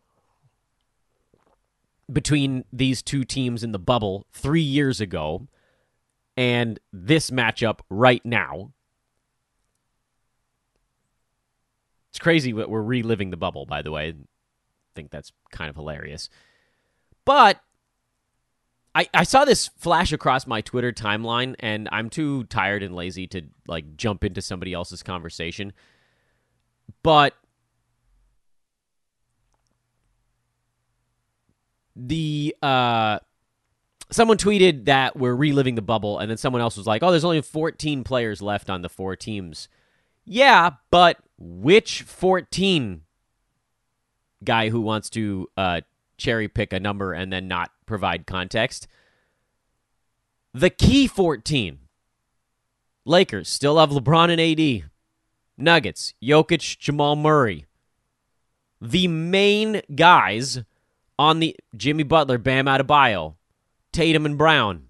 between 2.12 2.64
these 2.73 3.03
two 3.03 3.25
teams 3.25 3.62
in 3.62 3.73
the 3.73 3.79
bubble 3.79 4.27
three 4.33 4.62
years 4.62 5.01
ago 5.01 5.49
and 6.37 6.79
this 6.93 7.31
matchup 7.31 7.81
right 7.90 8.25
now. 8.25 8.73
It's 12.11 12.19
crazy 12.19 12.53
that 12.53 12.71
we're 12.71 12.83
reliving 12.83 13.31
the 13.31 13.37
bubble, 13.37 13.67
by 13.67 13.83
the 13.83 13.90
way. 13.90 14.11
I 14.11 14.14
think 14.95 15.11
that's 15.11 15.33
kind 15.51 15.69
of 15.69 15.77
hilarious. 15.77 16.29
But 17.25 17.61
I, 18.95 19.09
I 19.12 19.25
saw 19.25 19.45
this 19.45 19.69
flash 19.79 20.12
across 20.12 20.47
my 20.47 20.61
Twitter 20.61 20.93
timeline, 20.93 21.57
and 21.59 21.88
I'm 21.90 22.11
too 22.11 22.45
tired 22.45 22.83
and 22.83 22.95
lazy 22.95 23.27
to 23.29 23.43
like 23.67 23.97
jump 23.97 24.23
into 24.23 24.40
somebody 24.40 24.73
else's 24.73 25.03
conversation. 25.03 25.73
But 27.03 27.35
the 31.96 32.57
uh, 32.62 33.18
someone 34.11 34.37
tweeted 34.37 34.87
that 34.87 35.16
we're 35.16 35.35
reliving 35.35 35.74
the 35.74 35.83
bubble, 35.83 36.18
and 36.18 36.30
then 36.30 36.37
someone 36.37 36.62
else 36.62 36.76
was 36.76 36.87
like, 36.87 37.02
"Oh, 37.02 37.11
there's 37.11 37.24
only 37.24 37.42
14 37.42 38.04
players 38.04 38.42
left 38.42 38.70
on 38.70 38.83
the 38.83 38.88
four 38.88 39.16
teams." 39.16 39.68
Yeah, 40.24 40.70
but 40.90 41.18
which 41.38 42.02
14 42.02 43.02
guy 44.42 44.68
who 44.68 44.80
wants 44.80 45.11
to 45.11 45.48
uh, 45.57 45.80
cherry 46.16 46.48
pick 46.48 46.72
a 46.72 46.80
number 46.80 47.12
and 47.12 47.33
then 47.33 47.48
not 47.48 47.70
provide 47.87 48.26
context. 48.26 48.87
The 50.52 50.70
key 50.70 51.07
14. 51.07 51.80
Lakers 53.04 53.48
still 53.48 53.78
have 53.78 53.90
LeBron 53.90 54.30
and 54.30 54.40
AD. 54.40 54.90
Nuggets, 55.59 56.14
Jokic, 56.22 56.78
Jamal 56.78 57.16
Murray. 57.16 57.66
The 58.80 59.09
main 59.09 59.83
guys 59.94 60.62
on 61.18 61.40
the 61.40 61.57
Jimmy 61.77 62.03
Butler, 62.03 62.38
Bam 62.38 62.66
Adebayo, 62.66 63.35
Tatum 63.92 64.27
and 64.27 64.38
Brown. 64.38 64.88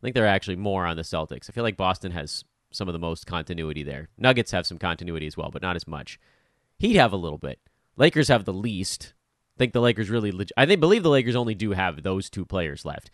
I 0.00 0.02
think 0.02 0.14
there 0.14 0.24
are 0.24 0.28
actually 0.28 0.56
more 0.56 0.86
on 0.86 0.96
the 0.96 1.02
Celtics. 1.02 1.48
I 1.48 1.52
feel 1.52 1.64
like 1.64 1.76
Boston 1.76 2.12
has 2.12 2.44
some 2.70 2.88
of 2.88 2.92
the 2.92 2.98
most 2.98 3.26
continuity 3.26 3.82
there. 3.82 4.08
Nuggets 4.18 4.52
have 4.52 4.66
some 4.66 4.78
continuity 4.78 5.26
as 5.26 5.36
well, 5.36 5.50
but 5.50 5.62
not 5.62 5.76
as 5.76 5.86
much. 5.86 6.20
He'd 6.78 6.96
have 6.96 7.12
a 7.12 7.16
little 7.16 7.38
bit. 7.38 7.58
Lakers 7.96 8.28
have 8.28 8.44
the 8.44 8.52
least 8.52 9.14
I 9.56 9.58
think 9.58 9.72
the 9.72 9.80
Lakers 9.80 10.10
really. 10.10 10.32
Leg- 10.32 10.50
I 10.56 10.66
think 10.66 10.80
believe 10.80 11.02
the 11.02 11.10
Lakers 11.10 11.36
only 11.36 11.54
do 11.54 11.72
have 11.72 12.02
those 12.02 12.28
two 12.28 12.44
players 12.44 12.84
left, 12.84 13.10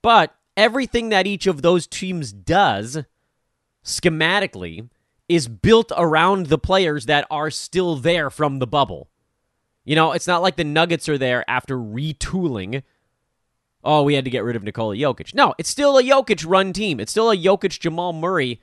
but 0.00 0.32
everything 0.56 1.08
that 1.08 1.26
each 1.26 1.48
of 1.48 1.62
those 1.62 1.88
teams 1.88 2.32
does 2.32 3.02
schematically 3.84 4.88
is 5.28 5.48
built 5.48 5.90
around 5.96 6.46
the 6.46 6.58
players 6.58 7.06
that 7.06 7.26
are 7.30 7.50
still 7.50 7.96
there 7.96 8.30
from 8.30 8.60
the 8.60 8.66
bubble. 8.66 9.08
You 9.84 9.96
know, 9.96 10.12
it's 10.12 10.26
not 10.26 10.42
like 10.42 10.56
the 10.56 10.64
Nuggets 10.64 11.08
are 11.08 11.18
there 11.18 11.48
after 11.48 11.76
retooling 11.76 12.82
oh, 13.84 14.02
we 14.02 14.14
had 14.14 14.24
to 14.24 14.30
get 14.30 14.44
rid 14.44 14.56
of 14.56 14.62
Nikola 14.62 14.94
Jokic. 14.96 15.34
No, 15.34 15.54
it's 15.58 15.68
still 15.68 15.98
a 15.98 16.02
Jokic 16.02 16.44
run 16.48 16.72
team. 16.72 17.00
It's 17.00 17.10
still 17.10 17.30
a 17.30 17.36
Jokic 17.36 17.78
Jamal 17.78 18.12
Murray 18.12 18.60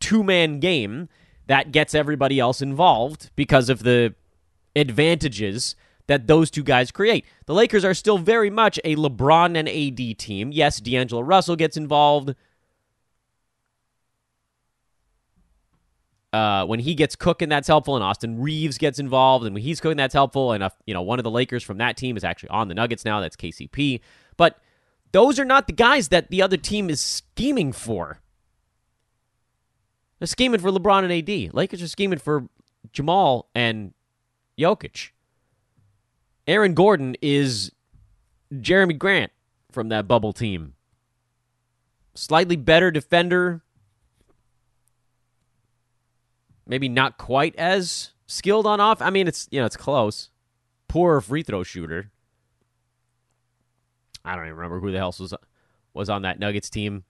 two 0.00 0.22
man 0.24 0.60
game 0.60 1.08
that 1.46 1.72
gets 1.72 1.94
everybody 1.94 2.38
else 2.38 2.62
involved 2.62 3.30
because 3.36 3.68
of 3.68 3.82
the 3.82 4.14
advantages 4.76 5.74
that 6.06 6.26
those 6.26 6.50
two 6.50 6.62
guys 6.62 6.90
create. 6.90 7.24
The 7.46 7.54
Lakers 7.54 7.84
are 7.84 7.94
still 7.94 8.18
very 8.18 8.50
much 8.50 8.78
a 8.84 8.96
LeBron 8.96 9.56
and 9.56 9.68
AD 9.68 10.18
team. 10.18 10.52
Yes, 10.52 10.80
D'Angelo 10.80 11.22
Russell 11.22 11.56
gets 11.56 11.76
involved. 11.76 12.34
Uh, 16.32 16.64
when 16.64 16.78
he 16.78 16.94
gets 16.94 17.16
cooking, 17.16 17.48
that's 17.48 17.66
helpful, 17.66 17.96
and 17.96 18.04
Austin 18.04 18.40
Reaves 18.40 18.78
gets 18.78 19.00
involved, 19.00 19.44
and 19.44 19.52
when 19.52 19.62
he's 19.62 19.80
cooking, 19.80 19.96
that's 19.96 20.14
helpful. 20.14 20.52
And 20.52 20.62
uh, 20.62 20.70
you 20.86 20.94
know, 20.94 21.02
one 21.02 21.18
of 21.18 21.24
the 21.24 21.30
Lakers 21.30 21.64
from 21.64 21.78
that 21.78 21.96
team 21.96 22.16
is 22.16 22.22
actually 22.22 22.50
on 22.50 22.68
the 22.68 22.74
Nuggets 22.74 23.04
now. 23.04 23.20
That's 23.20 23.36
KCP. 23.36 24.00
But 24.36 24.58
those 25.12 25.40
are 25.40 25.44
not 25.44 25.66
the 25.66 25.72
guys 25.72 26.08
that 26.08 26.30
the 26.30 26.40
other 26.40 26.56
team 26.56 26.88
is 26.88 27.00
scheming 27.00 27.72
for. 27.72 28.20
They're 30.20 30.26
scheming 30.26 30.60
for 30.60 30.70
LeBron 30.70 31.02
and 31.04 31.12
AD. 31.12 31.54
Lakers 31.54 31.82
are 31.82 31.88
scheming 31.88 32.18
for 32.18 32.46
Jamal 32.92 33.48
and 33.54 33.92
Jokic. 34.58 35.10
Aaron 36.46 36.74
Gordon 36.74 37.16
is 37.22 37.72
Jerami 38.52 38.98
Grant 38.98 39.32
from 39.72 39.88
that 39.88 40.06
bubble 40.06 40.32
team. 40.32 40.74
Slightly 42.14 42.56
better 42.56 42.90
defender. 42.90 43.62
Maybe 46.70 46.88
not 46.88 47.18
quite 47.18 47.56
as 47.56 48.12
skilled 48.28 48.64
on 48.64 48.78
off. 48.78 49.02
I 49.02 49.10
mean, 49.10 49.26
it's 49.26 49.48
you 49.50 49.58
know 49.58 49.66
it's 49.66 49.76
close. 49.76 50.30
Poor 50.86 51.20
free 51.20 51.42
throw 51.42 51.64
shooter. 51.64 52.12
I 54.24 54.36
don't 54.36 54.44
even 54.44 54.56
remember 54.56 54.78
who 54.78 54.92
the 54.92 54.98
hell 54.98 55.12
was 55.18 55.34
was 55.92 56.08
on 56.08 56.22
that 56.22 56.38
Nuggets 56.38 56.70
team. 56.70 57.02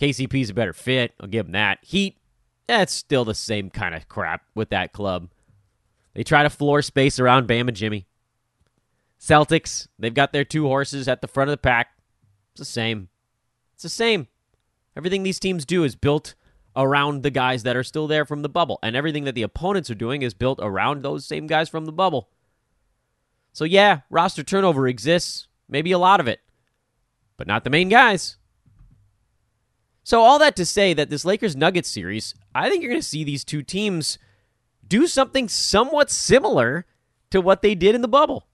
KCP's 0.00 0.50
a 0.50 0.54
better 0.54 0.72
fit. 0.72 1.14
I'll 1.20 1.28
give 1.28 1.46
him 1.46 1.52
that. 1.52 1.78
Heat, 1.82 2.18
that's 2.66 2.92
still 2.92 3.24
the 3.24 3.36
same 3.36 3.70
kind 3.70 3.94
of 3.94 4.08
crap 4.08 4.42
with 4.52 4.70
that 4.70 4.92
club. 4.92 5.28
They 6.14 6.24
try 6.24 6.42
to 6.42 6.50
floor 6.50 6.82
space 6.82 7.20
around 7.20 7.46
Bam 7.46 7.68
and 7.68 7.76
Jimmy. 7.76 8.08
Celtics, 9.20 9.86
they've 9.96 10.12
got 10.12 10.32
their 10.32 10.44
two 10.44 10.66
horses 10.66 11.06
at 11.06 11.20
the 11.20 11.28
front 11.28 11.50
of 11.50 11.52
the 11.52 11.58
pack. 11.58 11.90
It's 12.50 12.58
the 12.58 12.64
same. 12.64 13.10
It's 13.74 13.84
the 13.84 13.88
same. 13.88 14.26
Everything 14.96 15.22
these 15.22 15.38
teams 15.38 15.64
do 15.64 15.84
is 15.84 15.94
built 15.94 16.34
around 16.78 17.24
the 17.24 17.30
guys 17.30 17.64
that 17.64 17.76
are 17.76 17.82
still 17.82 18.06
there 18.06 18.24
from 18.24 18.42
the 18.42 18.48
bubble. 18.48 18.78
And 18.82 18.94
everything 18.94 19.24
that 19.24 19.34
the 19.34 19.42
opponents 19.42 19.90
are 19.90 19.96
doing 19.96 20.22
is 20.22 20.32
built 20.32 20.60
around 20.62 21.02
those 21.02 21.26
same 21.26 21.48
guys 21.48 21.68
from 21.68 21.84
the 21.84 21.92
bubble. 21.92 22.30
So, 23.52 23.64
yeah, 23.64 24.00
roster 24.08 24.44
turnover 24.44 24.86
exists. 24.86 25.48
Maybe 25.68 25.90
a 25.90 25.98
lot 25.98 26.20
of 26.20 26.28
it. 26.28 26.40
But 27.36 27.48
not 27.48 27.64
the 27.64 27.70
main 27.70 27.88
guys. 27.88 28.36
So, 30.04 30.20
all 30.20 30.38
that 30.38 30.54
to 30.56 30.64
say 30.64 30.94
that 30.94 31.10
this 31.10 31.24
Lakers 31.24 31.56
Nuggets 31.56 31.88
series, 31.88 32.34
I 32.54 32.70
think 32.70 32.82
you're 32.82 32.92
going 32.92 33.02
to 33.02 33.06
see 33.06 33.24
these 33.24 33.44
two 33.44 33.62
teams 33.62 34.18
do 34.86 35.06
something 35.06 35.48
somewhat 35.48 36.10
similar 36.10 36.86
to 37.30 37.40
what 37.40 37.60
they 37.60 37.74
did 37.74 37.94
in 37.94 38.02
the 38.02 38.08
bubble. 38.08 38.46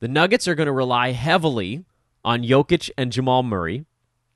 The 0.00 0.08
Nuggets 0.08 0.46
are 0.46 0.54
going 0.54 0.66
to 0.66 0.72
rely 0.72 1.10
heavily 1.10 1.84
on 2.24 2.42
Jokic 2.42 2.90
and 2.96 3.10
Jamal 3.10 3.42
Murray. 3.42 3.84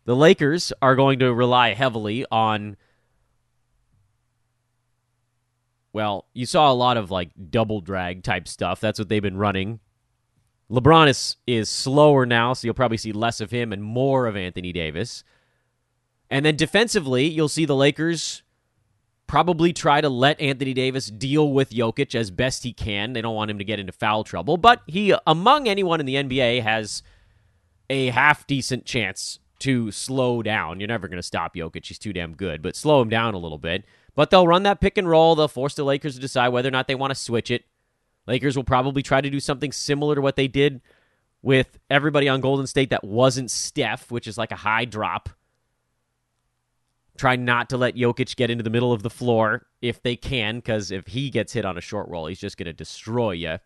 The 0.05 0.17
Lakers 0.17 0.73
are 0.83 0.97
going 0.97 1.19
to 1.21 1.33
rely 1.33 1.75
heavily 1.75 2.27
on. 2.31 2.77
Well, 5.93 6.27
you 6.33 6.47
saw 6.47 6.73
a 6.73 6.75
lot 6.75 6.97
of 6.97 7.11
like 7.11 7.31
double 7.51 7.81
drag 7.81 8.23
type 8.23 8.49
stuff. 8.49 8.81
That's 8.81 8.99
what 8.99 9.09
they've 9.09 9.23
been 9.23 9.37
running. 9.37 9.81
LeBron 10.71 11.09
is, 11.09 11.37
is 11.47 11.69
slower 11.69 12.25
now, 12.25 12.55
so 12.55 12.67
you'll 12.67 12.75
probably 12.75 12.97
see 12.97 13.12
less 13.12 13.41
of 13.41 13.51
him 13.51 13.73
and 13.73 13.83
more 13.83 14.27
of 14.27 14.37
Anthony 14.37 14.73
Davis. 14.73 15.23
And 16.31 16.47
then 16.47 16.57
defensively, 16.57 17.27
you'll 17.27 17.49
see 17.49 17.67
the 17.67 17.77
Lakers 17.77 18.43
probably 19.27 19.73
try 19.73 20.01
to 20.01 20.09
let 20.09 20.41
Anthony 20.41 20.73
Davis 20.73 21.07
deal 21.07 21.53
with 21.53 21.71
Jokic 21.71 22.15
as 22.15 22.31
best 22.31 22.65
he 22.65 22.73
can. 22.73 23.12
They 23.12 23.21
don't 23.21 23.35
want 23.35 23.51
him 23.51 23.59
to 23.59 23.65
get 23.65 23.79
into 23.79 23.93
foul 23.93 24.25
trouble, 24.25 24.57
but 24.57 24.81
he, 24.87 25.15
among 25.27 25.69
anyone 25.69 26.01
in 26.01 26.07
the 26.07 26.15
NBA, 26.15 26.62
has 26.62 27.03
a 27.91 28.09
half 28.09 28.47
decent 28.47 28.87
chance 28.87 29.38
to 29.62 29.90
slow 29.90 30.42
down. 30.42 30.81
You're 30.81 30.88
never 30.88 31.09
going 31.09 31.18
to 31.18 31.22
stop 31.22 31.55
Jokic. 31.55 31.87
He's 31.87 31.98
too 31.98 32.12
damn 32.12 32.35
good, 32.35 32.62
but 32.62 32.77
slow 32.77 33.03
him 33.03 33.09
down 33.09 33.35
a 33.35 33.38
little 33.38 33.59
bit. 33.59 33.85
But 34.14 34.31
they'll 34.31 34.46
run 34.46 34.62
that 34.64 34.81
pick 34.81 34.98
and 34.98 35.09
roll. 35.09 35.35
They'll 35.35 35.48
force 35.48 35.75
the 35.75 35.85
Lakers 35.85 36.14
to 36.14 36.20
decide 36.20 36.48
whether 36.48 36.68
or 36.68 36.72
not 36.72 36.87
they 36.87 36.94
want 36.94 37.11
to 37.11 37.14
switch 37.14 37.51
it. 37.51 37.64
Lakers 38.27 38.57
will 38.57 38.64
probably 38.64 39.03
try 39.03 39.20
to 39.20 39.31
do 39.31 39.40
something 39.40 39.72
similar 39.72 40.14
to 40.14 40.20
what 40.20 40.37
they 40.37 40.48
did 40.48 40.81
with 41.40 41.79
everybody 41.90 42.29
on 42.29 42.40
Golden 42.40 42.66
State 42.66 42.90
that 42.90 43.03
wasn't 43.03 43.51
Steph, 43.51 44.11
which 44.11 44.29
is 44.29 44.38
like 44.38 44.53
a 44.53 44.57
high 44.57 44.85
drop 44.85 45.29
Try 47.16 47.37
not 47.37 47.68
to 47.70 47.77
let 47.77 47.94
Jokic 47.94 48.37
get 48.37 48.51
into 48.51 48.64
the 48.64 48.70
middle 48.70 48.92
of 48.92 49.03
the 49.03 49.11
floor 49.11 49.66
if 49.83 50.03
they 50.03 50.16
can, 50.16 50.57
because 50.57 50.90
if 50.90 51.09
he 51.09 51.31
gets 51.31 51.53
hit 51.53 51.64
on 51.64 51.77
a 51.77 51.81
short 51.81 52.09
roll, 52.09 52.27
he's 52.27 52.40
just 52.40 52.57
going 52.57 52.66
to 52.66 52.72
destroy 52.72 53.33
you. 53.33 53.59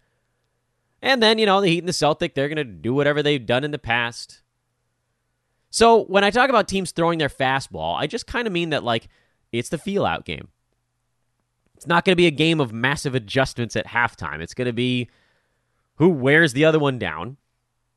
And 1.01 1.23
then, 1.23 1.39
you 1.39 1.47
know, 1.47 1.61
the 1.61 1.69
Heat 1.69 1.79
and 1.79 1.89
the 1.89 1.93
Celtic, 1.93 2.35
they're 2.35 2.49
going 2.49 2.57
to 2.57 2.65
do 2.65 2.93
whatever 2.93 3.23
they've 3.23 3.45
done 3.45 3.63
in 3.63 3.71
the 3.71 3.79
past. 3.79 4.43
So 5.77 6.05
when 6.05 6.25
I 6.25 6.31
talk 6.31 6.49
about 6.49 6.69
teams 6.69 6.93
throwing 6.93 7.19
their 7.19 7.29
fastball, 7.29 7.99
I 7.99 8.07
just 8.07 8.27
kind 8.27 8.47
of 8.47 8.53
mean 8.55 8.71
that, 8.71 8.83
like, 8.83 9.09
it's 9.53 9.69
the 9.69 9.77
feel 9.77 10.07
out 10.07 10.25
game. 10.25 10.49
It's 11.75 11.87
not 11.87 12.07
going 12.07 12.13
to 12.13 12.17
be 12.17 12.27
a 12.27 12.31
game 12.31 12.61
of 12.61 12.73
massive 12.73 13.15
adjustments 13.15 13.77
at 13.77 13.89
halftime. 13.89 14.41
It's 14.41 14.55
going 14.55 14.69
to 14.69 14.73
be 14.73 15.11
who 15.97 16.09
wears 16.09 16.55
the 16.55 16.65
other 16.65 16.79
one 16.79 16.99
down. 16.99 17.37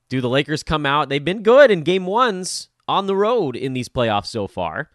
Do 0.09 0.19
the 0.19 0.27
Lakers 0.27 0.61
come 0.61 0.85
out? 0.85 1.07
They've 1.07 1.23
been 1.23 1.41
good 1.41 1.71
in 1.71 1.83
game 1.83 2.05
ones 2.05 2.67
on 2.85 3.07
the 3.07 3.15
road 3.15 3.55
in 3.55 3.71
these 3.71 3.87
playoffs 3.87 4.25
so 4.25 4.45
far. 4.45 4.89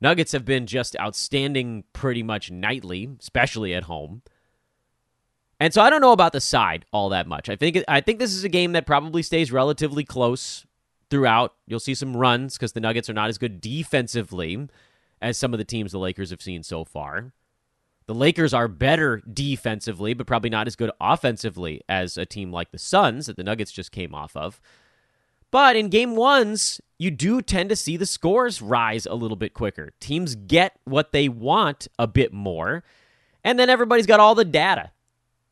Nuggets 0.00 0.32
have 0.32 0.44
been 0.44 0.66
just 0.66 0.98
outstanding 0.98 1.84
pretty 1.92 2.24
much 2.24 2.50
nightly, 2.50 3.10
especially 3.20 3.74
at 3.74 3.84
home. 3.84 4.22
And 5.60 5.72
so 5.72 5.80
I 5.80 5.88
don't 5.88 6.00
know 6.00 6.10
about 6.10 6.32
the 6.32 6.40
side 6.40 6.84
all 6.92 7.10
that 7.10 7.28
much. 7.28 7.48
I 7.48 7.54
think 7.54 7.78
I 7.86 8.00
think 8.00 8.18
this 8.18 8.34
is 8.34 8.42
a 8.42 8.48
game 8.48 8.72
that 8.72 8.86
probably 8.86 9.22
stays 9.22 9.52
relatively 9.52 10.02
close 10.02 10.66
throughout. 11.12 11.54
You'll 11.66 11.78
see 11.78 11.94
some 11.94 12.16
runs 12.16 12.56
because 12.56 12.72
the 12.72 12.80
Nuggets 12.80 13.10
are 13.10 13.12
not 13.12 13.28
as 13.28 13.36
good 13.36 13.60
defensively 13.60 14.66
as 15.20 15.36
some 15.36 15.52
of 15.52 15.58
the 15.58 15.64
teams 15.64 15.92
the 15.92 15.98
Lakers 15.98 16.30
have 16.30 16.40
seen 16.40 16.62
so 16.62 16.84
far. 16.84 17.34
The 18.06 18.14
Lakers 18.14 18.54
are 18.54 18.66
better 18.66 19.22
defensively, 19.30 20.14
but 20.14 20.26
probably 20.26 20.48
not 20.48 20.66
as 20.66 20.74
good 20.74 20.90
offensively 21.02 21.82
as 21.86 22.16
a 22.16 22.24
team 22.24 22.50
like 22.50 22.72
the 22.72 22.78
Suns 22.78 23.26
that 23.26 23.36
the 23.36 23.44
Nuggets 23.44 23.70
just 23.70 23.92
came 23.92 24.14
off 24.14 24.34
of. 24.34 24.58
But 25.50 25.76
in 25.76 25.90
game 25.90 26.16
ones, 26.16 26.80
you 26.98 27.10
do 27.10 27.42
tend 27.42 27.68
to 27.68 27.76
see 27.76 27.98
the 27.98 28.06
scores 28.06 28.62
rise 28.62 29.04
a 29.04 29.14
little 29.14 29.36
bit 29.36 29.52
quicker. 29.52 29.92
Teams 30.00 30.34
get 30.34 30.78
what 30.84 31.12
they 31.12 31.28
want 31.28 31.88
a 31.98 32.06
bit 32.06 32.32
more, 32.32 32.84
and 33.44 33.58
then 33.58 33.68
everybody's 33.68 34.06
got 34.06 34.18
all 34.18 34.34
the 34.34 34.46
data. 34.46 34.92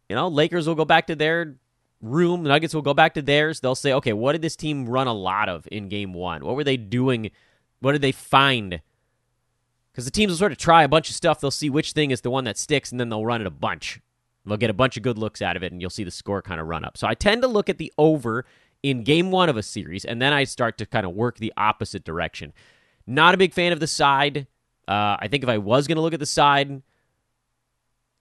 You 0.08 0.16
know, 0.16 0.28
Lakers 0.28 0.66
will 0.66 0.74
go 0.74 0.86
back 0.86 1.06
to 1.08 1.14
their 1.14 1.56
room, 2.00 2.42
Nuggets 2.42 2.74
will 2.74 2.82
go 2.82 2.94
back 2.94 3.14
to 3.14 3.22
theirs. 3.22 3.60
They'll 3.60 3.74
say, 3.74 3.92
okay, 3.92 4.12
what 4.12 4.32
did 4.32 4.42
this 4.42 4.56
team 4.56 4.88
run 4.88 5.06
a 5.06 5.12
lot 5.12 5.48
of 5.48 5.68
in 5.70 5.88
game 5.88 6.12
one? 6.12 6.44
What 6.44 6.56
were 6.56 6.64
they 6.64 6.76
doing? 6.76 7.30
What 7.80 7.92
did 7.92 8.02
they 8.02 8.12
find? 8.12 8.80
Because 9.92 10.04
the 10.04 10.10
teams 10.10 10.30
will 10.30 10.38
sort 10.38 10.52
of 10.52 10.58
try 10.58 10.82
a 10.82 10.88
bunch 10.88 11.10
of 11.10 11.16
stuff. 11.16 11.40
They'll 11.40 11.50
see 11.50 11.70
which 11.70 11.92
thing 11.92 12.10
is 12.10 12.20
the 12.20 12.30
one 12.30 12.44
that 12.44 12.56
sticks, 12.58 12.90
and 12.90 13.00
then 13.00 13.08
they'll 13.08 13.24
run 13.24 13.40
it 13.40 13.46
a 13.46 13.50
bunch. 13.50 14.00
They'll 14.46 14.56
get 14.56 14.70
a 14.70 14.74
bunch 14.74 14.96
of 14.96 15.02
good 15.02 15.18
looks 15.18 15.42
out 15.42 15.56
of 15.56 15.62
it, 15.62 15.72
and 15.72 15.80
you'll 15.80 15.90
see 15.90 16.04
the 16.04 16.10
score 16.10 16.42
kind 16.42 16.60
of 16.60 16.66
run 16.66 16.84
up. 16.84 16.96
So 16.96 17.06
I 17.06 17.14
tend 17.14 17.42
to 17.42 17.48
look 17.48 17.68
at 17.68 17.78
the 17.78 17.92
over 17.98 18.46
in 18.82 19.02
game 19.02 19.30
one 19.30 19.48
of 19.48 19.56
a 19.56 19.62
series, 19.62 20.04
and 20.04 20.22
then 20.22 20.32
I 20.32 20.44
start 20.44 20.78
to 20.78 20.86
kind 20.86 21.04
of 21.04 21.12
work 21.12 21.38
the 21.38 21.52
opposite 21.56 22.04
direction. 22.04 22.52
Not 23.06 23.34
a 23.34 23.38
big 23.38 23.52
fan 23.52 23.72
of 23.72 23.80
the 23.80 23.86
side. 23.86 24.46
Uh, 24.88 25.16
I 25.18 25.28
think 25.28 25.42
if 25.42 25.48
I 25.48 25.58
was 25.58 25.86
going 25.86 25.96
to 25.96 26.02
look 26.02 26.14
at 26.14 26.20
the 26.20 26.26
side, 26.26 26.82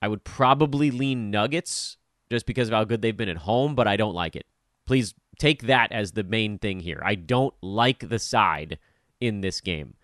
I 0.01 0.07
would 0.07 0.23
probably 0.23 0.91
lean 0.91 1.31
Nuggets 1.31 1.97
just 2.29 2.45
because 2.45 2.67
of 2.67 2.73
how 2.73 2.83
good 2.83 3.01
they've 3.01 3.15
been 3.15 3.29
at 3.29 3.37
home, 3.37 3.75
but 3.75 3.87
I 3.87 3.97
don't 3.97 4.13
like 4.13 4.35
it. 4.35 4.45
Please 4.85 5.13
take 5.39 5.63
that 5.63 5.91
as 5.91 6.11
the 6.11 6.23
main 6.23 6.59
thing 6.59 6.79
here. 6.79 7.01
I 7.03 7.15
don't 7.15 7.53
like 7.61 8.09
the 8.09 8.19
side 8.19 8.77
in 9.19 9.41
this 9.41 9.61
game. 9.61 9.95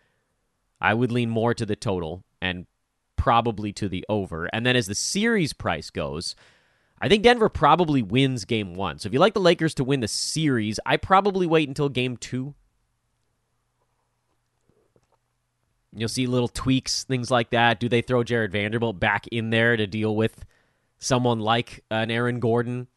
I 0.82 0.94
would 0.94 1.12
lean 1.12 1.30
more 1.30 1.54
to 1.54 1.66
the 1.66 1.76
total 1.76 2.24
and 2.42 2.66
probably 3.16 3.74
to 3.74 3.90
the 3.90 4.06
over. 4.10 4.46
And 4.54 4.66
then 4.66 4.76
as 4.76 4.88
the 4.88 4.96
series 4.96 5.54
price 5.54 5.90
goes, 5.90 6.36
I 7.02 7.10
think 7.10 7.24
Denver 7.24 7.50
probably 7.50 8.02
wins 8.02 8.46
game 8.46 8.74
one. 8.74 9.00
So 9.00 9.08
if 9.08 9.14
you 9.14 9.20
like 9.20 9.34
the 9.34 9.40
Lakers 9.40 9.74
to 9.76 9.84
win 9.84 10.00
the 10.00 10.08
series, 10.08 10.80
I 10.86 10.98
probably 10.98 11.46
wait 11.48 11.68
until 11.68 11.90
game 11.90 12.18
two. 12.18 12.54
You'll 15.94 16.10
see 16.10 16.28
little 16.28 16.50
tweaks, 16.50 17.04
things 17.04 17.32
like 17.32 17.52
that. 17.52 17.80
Do 17.80 17.88
they 17.88 18.02
throw 18.02 18.24
Jarred 18.24 18.52
Vanderbilt 18.52 19.00
back 19.00 19.28
in 19.28 19.50
there 19.50 19.78
to 19.78 19.88
deal 19.88 20.16
with 20.16 20.46
someone 21.00 21.40
like 21.40 21.84
an 21.92 22.12
Aaron 22.12 22.40
Gordon? 22.40 22.88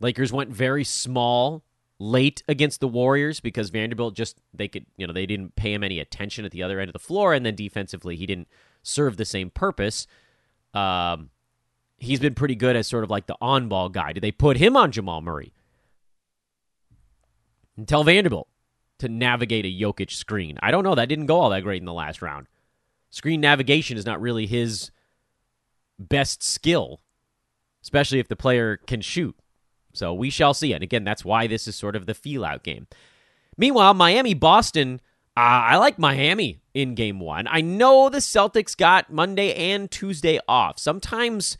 Lakers 0.00 0.32
went 0.32 0.50
very 0.50 0.84
small 0.84 1.64
late 1.98 2.42
against 2.48 2.80
the 2.80 2.88
Warriors 2.88 3.40
because 3.40 3.70
Vanderbilt 3.70 4.14
just 4.14 4.40
they 4.52 4.68
could 4.68 4.86
you 4.96 5.06
know 5.06 5.12
they 5.12 5.26
didn't 5.26 5.56
pay 5.56 5.72
him 5.72 5.82
any 5.82 5.98
attention 6.00 6.44
at 6.44 6.50
the 6.50 6.62
other 6.62 6.80
end 6.80 6.88
of 6.88 6.92
the 6.92 6.98
floor, 6.98 7.32
and 7.32 7.44
then 7.44 7.54
defensively 7.54 8.16
he 8.16 8.26
didn't 8.26 8.48
serve 8.82 9.16
the 9.16 9.24
same 9.24 9.50
purpose. 9.50 10.06
Um, 10.74 11.30
he's 11.98 12.20
been 12.20 12.34
pretty 12.34 12.54
good 12.54 12.76
as 12.76 12.86
sort 12.86 13.04
of 13.04 13.10
like 13.10 13.26
the 13.26 13.36
on 13.40 13.68
ball 13.68 13.88
guy. 13.88 14.12
Did 14.12 14.22
they 14.22 14.32
put 14.32 14.56
him 14.56 14.76
on 14.76 14.92
Jamal 14.92 15.20
Murray? 15.22 15.52
And 17.76 17.88
tell 17.88 18.04
Vanderbilt 18.04 18.48
to 18.98 19.08
navigate 19.08 19.64
a 19.64 19.68
Jokic 19.68 20.10
screen. 20.10 20.58
I 20.62 20.70
don't 20.70 20.84
know. 20.84 20.94
That 20.94 21.08
didn't 21.08 21.26
go 21.26 21.40
all 21.40 21.50
that 21.50 21.62
great 21.62 21.82
in 21.82 21.86
the 21.86 21.92
last 21.92 22.22
round. 22.22 22.46
Screen 23.10 23.40
navigation 23.40 23.98
is 23.98 24.06
not 24.06 24.20
really 24.20 24.46
his 24.46 24.90
best 25.98 26.42
skill, 26.42 27.00
especially 27.82 28.18
if 28.18 28.28
the 28.28 28.36
player 28.36 28.76
can 28.76 29.00
shoot. 29.00 29.36
So 29.92 30.12
we 30.12 30.30
shall 30.30 30.54
see. 30.54 30.72
And 30.72 30.82
again, 30.82 31.04
that's 31.04 31.24
why 31.24 31.46
this 31.46 31.66
is 31.66 31.74
sort 31.74 31.96
of 31.96 32.06
the 32.06 32.14
feel 32.14 32.44
out 32.44 32.62
game. 32.62 32.86
Meanwhile, 33.56 33.94
Miami 33.94 34.34
Boston, 34.34 35.00
uh, 35.36 35.40
I 35.40 35.76
like 35.76 35.98
Miami 35.98 36.60
in 36.74 36.94
game 36.94 37.20
one. 37.20 37.46
I 37.48 37.62
know 37.62 38.08
the 38.08 38.18
Celtics 38.18 38.76
got 38.76 39.10
Monday 39.10 39.54
and 39.54 39.90
Tuesday 39.90 40.38
off. 40.46 40.78
Sometimes 40.78 41.56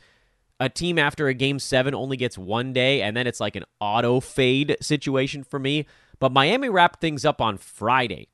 a 0.59 0.69
team 0.69 0.97
after 0.97 1.27
a 1.27 1.33
game 1.33 1.59
seven 1.59 1.93
only 1.93 2.17
gets 2.17 2.37
one 2.37 2.73
day, 2.73 3.01
and 3.01 3.15
then 3.15 3.27
it's 3.27 3.39
like 3.39 3.55
an 3.55 3.65
auto 3.79 4.19
fade 4.19 4.77
situation 4.81 5.43
for 5.43 5.59
me. 5.59 5.85
But 6.19 6.31
Miami 6.31 6.69
wrapped 6.69 7.01
things 7.01 7.25
up 7.25 7.41
on 7.41 7.57
Friday. 7.57 8.29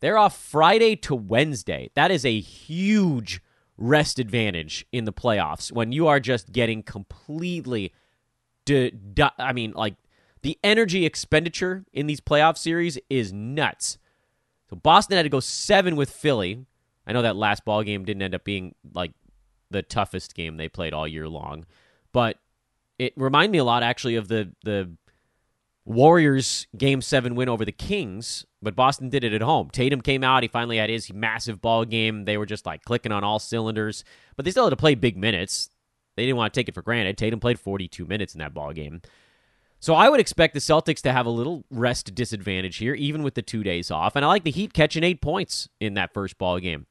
They're 0.00 0.18
off 0.18 0.40
Friday 0.40 0.96
to 0.96 1.14
Wednesday. 1.14 1.90
That 1.94 2.10
is 2.10 2.24
a 2.24 2.40
huge 2.40 3.42
rest 3.80 4.18
advantage 4.18 4.86
in 4.92 5.06
the 5.06 5.12
playoffs 5.12 5.72
when 5.72 5.90
you 5.90 6.06
are 6.06 6.20
just 6.20 6.52
getting 6.52 6.82
completely. 6.82 7.92
De- 8.64 8.90
de- 8.90 9.32
I 9.38 9.52
mean, 9.52 9.72
like 9.72 9.96
the 10.42 10.58
energy 10.62 11.04
expenditure 11.04 11.84
in 11.92 12.06
these 12.06 12.20
playoff 12.20 12.56
series 12.56 12.98
is 13.08 13.32
nuts. 13.32 13.98
So 14.68 14.76
Boston 14.76 15.16
had 15.16 15.24
to 15.24 15.28
go 15.28 15.40
seven 15.40 15.96
with 15.96 16.10
Philly. 16.10 16.64
I 17.06 17.12
know 17.12 17.22
that 17.22 17.34
last 17.34 17.64
ball 17.64 17.82
game 17.82 18.04
didn't 18.04 18.22
end 18.22 18.34
up 18.34 18.44
being 18.44 18.74
like 18.94 19.12
the 19.70 19.82
toughest 19.82 20.34
game 20.34 20.56
they 20.56 20.68
played 20.68 20.92
all 20.92 21.08
year 21.08 21.28
long, 21.28 21.64
but 22.12 22.38
it 22.98 23.14
reminded 23.16 23.50
me 23.50 23.58
a 23.58 23.64
lot 23.64 23.82
actually 23.82 24.16
of 24.16 24.28
the 24.28 24.52
the 24.62 24.92
Warriors 25.90 26.68
game 26.76 27.02
seven 27.02 27.34
win 27.34 27.48
over 27.48 27.64
the 27.64 27.72
Kings, 27.72 28.46
but 28.62 28.76
Boston 28.76 29.08
did 29.08 29.24
it 29.24 29.32
at 29.32 29.42
home. 29.42 29.70
Tatum 29.70 30.00
came 30.00 30.22
out. 30.22 30.44
He 30.44 30.48
finally 30.48 30.76
had 30.76 30.88
his 30.88 31.12
massive 31.12 31.60
ball 31.60 31.84
game. 31.84 32.26
They 32.26 32.38
were 32.38 32.46
just 32.46 32.64
like 32.64 32.84
clicking 32.84 33.10
on 33.10 33.24
all 33.24 33.40
cylinders, 33.40 34.04
but 34.36 34.44
they 34.44 34.52
still 34.52 34.64
had 34.64 34.70
to 34.70 34.76
play 34.76 34.94
big 34.94 35.16
minutes. 35.16 35.68
They 36.16 36.24
didn't 36.26 36.36
want 36.36 36.54
to 36.54 36.60
take 36.60 36.68
it 36.68 36.74
for 36.74 36.82
granted. 36.82 37.18
Tatum 37.18 37.40
played 37.40 37.58
42 37.58 38.06
minutes 38.06 38.34
in 38.34 38.38
that 38.38 38.54
ball 38.54 38.72
game. 38.72 39.02
So 39.80 39.94
I 39.94 40.08
would 40.08 40.20
expect 40.20 40.54
the 40.54 40.60
Celtics 40.60 41.00
to 41.02 41.12
have 41.12 41.26
a 41.26 41.30
little 41.30 41.64
rest 41.70 42.14
disadvantage 42.14 42.76
here, 42.76 42.94
even 42.94 43.24
with 43.24 43.34
the 43.34 43.42
two 43.42 43.64
days 43.64 43.90
off. 43.90 44.14
And 44.14 44.24
I 44.24 44.28
like 44.28 44.44
the 44.44 44.50
Heat 44.52 44.72
catching 44.72 45.02
eight 45.02 45.20
points 45.20 45.68
in 45.80 45.94
that 45.94 46.14
first 46.14 46.38
ball 46.38 46.60
game. 46.60 46.86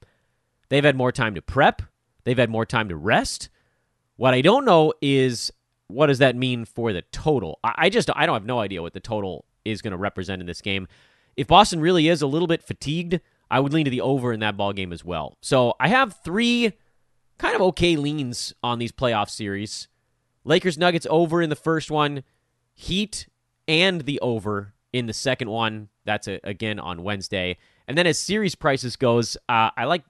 They've 0.67 0.83
had 0.83 0.97
more 0.97 1.13
time 1.13 1.35
to 1.35 1.41
prep. 1.41 1.83
They've 2.25 2.37
had 2.37 2.49
more 2.49 2.65
time 2.65 2.89
to 2.89 2.97
rest. 2.97 3.49
What 4.17 4.33
I 4.33 4.41
don't 4.41 4.65
know 4.65 4.91
is 5.01 5.53
what 5.89 6.07
does 6.07 6.19
that 6.19 6.35
mean 6.35 6.65
for 6.65 6.93
the 6.93 7.01
total? 7.11 7.59
I 7.63 7.89
just 7.89 8.09
I 8.15 8.25
don't 8.25 8.35
have 8.35 8.45
no 8.45 8.59
idea 8.59 8.81
what 8.81 8.93
the 8.93 8.99
total 8.99 9.45
is 9.65 9.81
going 9.81 9.91
to 9.91 9.97
represent 9.97 10.39
in 10.39 10.45
this 10.47 10.61
game. 10.61 10.87
If 11.35 11.47
Boston 11.47 11.81
really 11.81 12.07
is 12.07 12.21
a 12.21 12.27
little 12.27 12.47
bit 12.47 12.63
fatigued, 12.63 13.19
I 13.51 13.59
would 13.59 13.73
lean 13.73 13.85
to 13.85 13.91
the 13.91 14.01
over 14.01 14.31
in 14.31 14.39
that 14.41 14.55
ball 14.55 14.71
game 14.71 14.93
as 14.93 15.03
well. 15.03 15.37
So 15.41 15.73
I 15.79 15.87
have 15.87 16.19
three 16.23 16.73
kind 17.37 17.55
of 17.55 17.61
okay 17.61 17.95
leans 17.95 18.53
on 18.63 18.79
these 18.79 18.91
playoff 18.91 19.29
series. 19.29 19.87
Lakers 20.43 20.77
Nuggets 20.77 21.07
over 21.09 21.41
in 21.41 21.49
the 21.49 21.55
first 21.55 21.89
one, 21.89 22.23
Heat 22.73 23.27
and 23.67 24.01
the 24.01 24.19
over 24.19 24.73
in 24.93 25.07
the 25.07 25.13
second 25.13 25.49
one. 25.49 25.89
That's 26.05 26.27
a, 26.27 26.39
again 26.43 26.79
on 26.79 27.03
Wednesday. 27.03 27.57
And 27.87 27.97
then 27.97 28.05
as 28.05 28.19
series 28.19 28.55
prices 28.55 28.95
goes, 28.95 29.35
uh, 29.47 29.71
I 29.75 29.85
like 29.85 30.03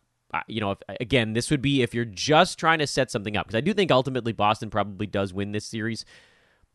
you 0.48 0.62
know, 0.62 0.72
if, 0.72 0.80
again, 1.00 1.34
this 1.34 1.50
would 1.50 1.62
be 1.62 1.82
if 1.82 1.94
you're 1.94 2.06
just 2.06 2.60
trying 2.60 2.80
to 2.80 2.88
set 2.88 3.12
something 3.12 3.36
up 3.36 3.48
because 3.48 3.58
I 3.58 3.62
do 3.62 3.74
think 3.74 3.92
ultimately 3.92 4.32
Boston 4.32 4.70
probably 4.70 5.08
does 5.08 5.34
win 5.34 5.52
this 5.52 5.66
series, 5.66 6.06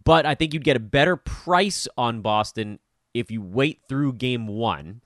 but 0.04 0.26
I 0.26 0.34
think 0.34 0.52
you'd 0.52 0.64
get 0.64 0.76
a 0.76 0.80
better 0.80 1.16
price 1.16 1.86
on 1.96 2.20
Boston 2.20 2.78
if 3.12 3.30
you 3.30 3.40
wait 3.40 3.80
through 3.88 4.14
game 4.14 4.46
one. 4.46 5.02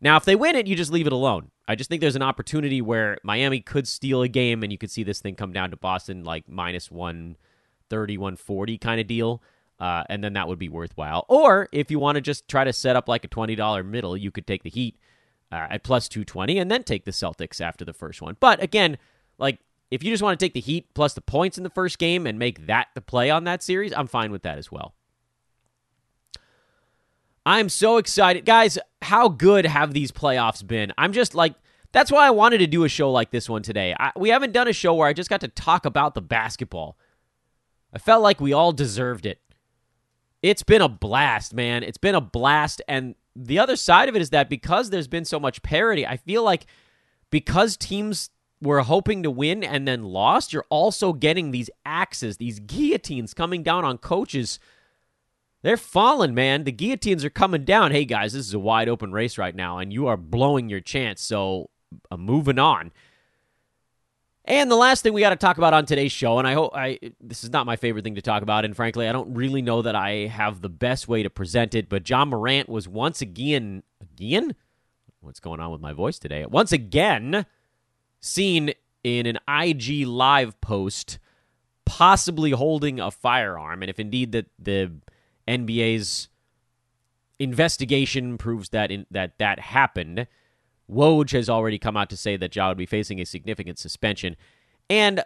Now, 0.00 0.16
if 0.16 0.24
they 0.24 0.36
win 0.36 0.56
it, 0.56 0.66
you 0.66 0.76
just 0.76 0.92
leave 0.92 1.06
it 1.06 1.12
alone. 1.12 1.50
I 1.66 1.74
just 1.74 1.88
think 1.88 2.00
there's 2.00 2.16
an 2.16 2.22
opportunity 2.22 2.80
where 2.80 3.18
Miami 3.22 3.60
could 3.60 3.88
steal 3.88 4.22
a 4.22 4.28
game 4.28 4.62
and 4.62 4.70
you 4.70 4.78
could 4.78 4.90
see 4.90 5.02
this 5.02 5.20
thing 5.20 5.34
come 5.34 5.52
down 5.52 5.70
to 5.70 5.76
Boston 5.76 6.22
like 6.22 6.48
minus 6.48 6.90
130, 6.90 8.18
140 8.18 8.78
kind 8.78 9.00
of 9.00 9.06
deal. 9.06 9.42
Uh, 9.80 10.04
and 10.08 10.22
then 10.22 10.34
that 10.34 10.48
would 10.48 10.58
be 10.58 10.68
worthwhile. 10.68 11.24
Or 11.28 11.68
if 11.72 11.90
you 11.90 11.98
want 11.98 12.16
to 12.16 12.20
just 12.20 12.48
try 12.48 12.64
to 12.64 12.72
set 12.72 12.96
up 12.96 13.08
like 13.08 13.24
a 13.24 13.28
$20 13.28 13.84
middle, 13.84 14.16
you 14.16 14.30
could 14.30 14.46
take 14.46 14.62
the 14.62 14.70
Heat 14.70 14.96
uh, 15.52 15.66
at 15.70 15.82
plus 15.82 16.08
220 16.08 16.58
and 16.58 16.70
then 16.70 16.82
take 16.82 17.04
the 17.04 17.10
Celtics 17.10 17.60
after 17.60 17.84
the 17.84 17.92
first 17.92 18.20
one. 18.20 18.36
But 18.40 18.62
again, 18.62 18.98
like 19.38 19.60
if 19.90 20.02
you 20.02 20.10
just 20.10 20.22
want 20.22 20.38
to 20.38 20.44
take 20.44 20.54
the 20.54 20.60
Heat 20.60 20.92
plus 20.94 21.14
the 21.14 21.20
points 21.20 21.56
in 21.56 21.64
the 21.64 21.70
first 21.70 21.98
game 21.98 22.26
and 22.26 22.38
make 22.38 22.66
that 22.66 22.88
the 22.94 23.00
play 23.00 23.30
on 23.30 23.44
that 23.44 23.62
series, 23.62 23.92
I'm 23.92 24.06
fine 24.06 24.32
with 24.32 24.42
that 24.42 24.58
as 24.58 24.70
well. 24.70 24.94
I'm 27.44 27.68
so 27.68 27.98
excited. 27.98 28.44
Guys, 28.44 28.76
how 29.02 29.28
good 29.28 29.66
have 29.66 29.94
these 29.94 30.10
playoffs 30.10 30.66
been? 30.66 30.92
I'm 30.98 31.12
just 31.12 31.34
like, 31.34 31.54
that's 31.92 32.10
why 32.10 32.26
I 32.26 32.30
wanted 32.30 32.58
to 32.58 32.66
do 32.66 32.82
a 32.82 32.88
show 32.88 33.12
like 33.12 33.30
this 33.30 33.48
one 33.48 33.62
today. 33.62 33.94
I, 33.98 34.10
we 34.16 34.30
haven't 34.30 34.52
done 34.52 34.66
a 34.66 34.72
show 34.72 34.94
where 34.94 35.06
I 35.06 35.12
just 35.12 35.30
got 35.30 35.42
to 35.42 35.48
talk 35.48 35.86
about 35.86 36.16
the 36.16 36.20
basketball. 36.20 36.98
I 37.92 37.98
felt 37.98 38.22
like 38.22 38.40
we 38.40 38.52
all 38.52 38.72
deserved 38.72 39.26
it. 39.26 39.40
It's 40.42 40.64
been 40.64 40.82
a 40.82 40.88
blast, 40.88 41.54
man. 41.54 41.84
It's 41.84 41.98
been 41.98 42.16
a 42.16 42.20
blast. 42.20 42.82
And 42.88 43.14
the 43.36 43.58
other 43.58 43.76
side 43.76 44.08
of 44.08 44.16
it 44.16 44.22
is 44.22 44.30
that 44.30 44.48
because 44.48 44.90
there's 44.90 45.08
been 45.08 45.24
so 45.24 45.38
much 45.38 45.62
parity, 45.62 46.06
I 46.06 46.16
feel 46.16 46.42
like 46.42 46.66
because 47.30 47.76
teams 47.76 48.30
were 48.62 48.80
hoping 48.80 49.22
to 49.22 49.30
win 49.30 49.62
and 49.62 49.86
then 49.86 50.04
lost, 50.04 50.52
you're 50.52 50.64
also 50.70 51.12
getting 51.12 51.50
these 51.50 51.68
axes, 51.84 52.38
these 52.38 52.58
guillotines 52.60 53.34
coming 53.34 53.62
down 53.62 53.84
on 53.84 53.98
coaches. 53.98 54.58
They're 55.62 55.76
falling, 55.76 56.34
man. 56.34 56.64
The 56.64 56.72
guillotines 56.72 57.24
are 57.24 57.30
coming 57.30 57.64
down. 57.64 57.90
Hey, 57.90 58.04
guys, 58.04 58.32
this 58.32 58.46
is 58.46 58.54
a 58.54 58.58
wide 58.58 58.88
open 58.88 59.12
race 59.12 59.36
right 59.36 59.54
now, 59.54 59.78
and 59.78 59.92
you 59.92 60.06
are 60.06 60.16
blowing 60.16 60.68
your 60.68 60.80
chance. 60.80 61.20
So, 61.20 61.70
uh, 62.10 62.16
moving 62.16 62.58
on. 62.58 62.92
And 64.48 64.70
the 64.70 64.76
last 64.76 65.02
thing 65.02 65.12
we 65.12 65.20
got 65.20 65.30
to 65.30 65.36
talk 65.36 65.58
about 65.58 65.74
on 65.74 65.86
today's 65.86 66.12
show, 66.12 66.38
and 66.38 66.46
I 66.46 66.54
hope 66.54 66.70
I 66.72 67.00
this 67.20 67.42
is 67.42 67.50
not 67.50 67.66
my 67.66 67.74
favorite 67.74 68.04
thing 68.04 68.14
to 68.14 68.22
talk 68.22 68.44
about, 68.44 68.64
and 68.64 68.76
frankly, 68.76 69.08
I 69.08 69.12
don't 69.12 69.34
really 69.34 69.60
know 69.60 69.82
that 69.82 69.96
I 69.96 70.28
have 70.28 70.60
the 70.60 70.68
best 70.68 71.08
way 71.08 71.24
to 71.24 71.30
present 71.30 71.74
it. 71.74 71.88
But 71.88 72.08
Ja 72.08 72.24
Morant 72.24 72.68
was 72.68 72.86
once 72.86 73.20
again, 73.20 73.82
again, 74.00 74.54
what's 75.20 75.40
going 75.40 75.58
on 75.58 75.72
with 75.72 75.80
my 75.80 75.92
voice 75.92 76.20
today? 76.20 76.46
Once 76.46 76.70
again, 76.70 77.44
seen 78.20 78.72
in 79.02 79.26
an 79.26 79.38
IG 79.48 80.06
live 80.06 80.60
post, 80.60 81.18
possibly 81.84 82.52
holding 82.52 83.00
a 83.00 83.10
firearm, 83.10 83.82
and 83.82 83.90
if 83.90 83.98
indeed 83.98 84.30
that 84.30 84.46
the 84.60 84.92
NBA's 85.48 86.28
investigation 87.40 88.38
proves 88.38 88.68
that 88.68 88.92
in, 88.92 89.06
that 89.10 89.38
that 89.38 89.58
happened 89.58 90.28
Woj 90.90 91.32
has 91.32 91.48
already 91.48 91.78
come 91.78 91.96
out 91.96 92.10
to 92.10 92.16
say 92.16 92.36
that 92.36 92.54
Ja 92.54 92.68
would 92.68 92.78
be 92.78 92.86
facing 92.86 93.20
a 93.20 93.26
significant 93.26 93.78
suspension. 93.78 94.36
And 94.88 95.22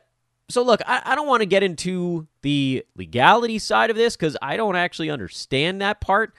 so, 0.49 0.63
look, 0.63 0.81
I, 0.87 1.03
I 1.05 1.15
don't 1.15 1.29
want 1.29 1.43
to 1.43 1.47
get 1.47 1.63
into 1.63 2.27
the 2.43 2.85
legality 2.97 3.59
side 3.59 3.91
of 3.91 3.97
this 3.97 4.17
because 4.17 4.37
I 4.43 4.57
don't 4.57 4.77
actually 4.77 5.11
understand 5.11 5.81
that 5.81 6.01
part. 6.01 6.35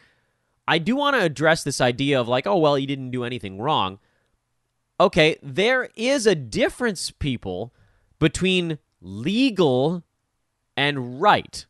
I 0.67 0.79
do 0.79 0.95
want 0.95 1.15
to 1.15 1.23
address 1.23 1.63
this 1.63 1.81
idea 1.81 2.19
of 2.19 2.27
like, 2.27 2.47
oh, 2.47 2.57
well, 2.57 2.75
he 2.75 2.85
didn't 2.85 3.11
do 3.11 3.23
anything 3.23 3.59
wrong. 3.59 3.99
Okay, 4.99 5.37
there 5.41 5.89
is 5.95 6.27
a 6.27 6.35
difference, 6.35 7.09
people, 7.09 7.73
between 8.19 8.77
legal 9.01 10.03
and 10.77 11.21
right. 11.21 11.65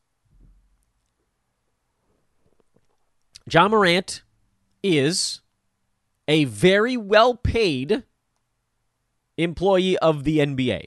Ja 3.49 3.67
Morant 3.67 4.23
is 4.83 5.41
a 6.31 6.45
very 6.45 6.95
well 6.95 7.35
paid 7.35 8.03
employee 9.37 9.97
of 9.97 10.23
the 10.23 10.37
NBA. 10.37 10.85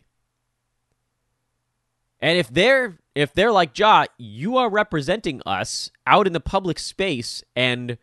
And 2.19 2.39
if 2.39 2.49
they're 2.49 2.97
if 3.15 3.35
they're 3.35 3.53
like 3.53 3.79
Ja, 3.79 4.07
you 4.17 4.57
are 4.57 4.71
representing 4.71 5.43
us 5.45 5.91
out 6.07 6.27
in 6.27 6.33
the 6.33 6.41
public 6.41 6.79
space 6.79 7.45
and 7.55 7.99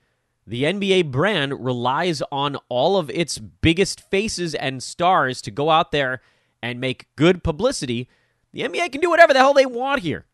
the 0.45 0.63
NBA 0.65 1.09
brand 1.09 1.65
relies 1.65 2.21
on 2.31 2.57
all 2.69 2.97
of 2.97 3.09
its 3.09 3.39
biggest 3.39 4.01
faces 4.11 4.53
and 4.53 4.83
stars 4.83 5.41
to 5.41 5.49
go 5.49 5.71
out 5.71 5.91
there 5.91 6.21
and 6.61 6.79
make 6.79 7.07
good 7.15 7.43
publicity. 7.43 8.07
The 8.53 8.61
NBA 8.61 8.91
can 8.91 9.01
do 9.01 9.09
whatever 9.09 9.33
the 9.33 9.39
hell 9.39 9.55
they 9.55 9.65
want 9.65 10.01
here. 10.01 10.25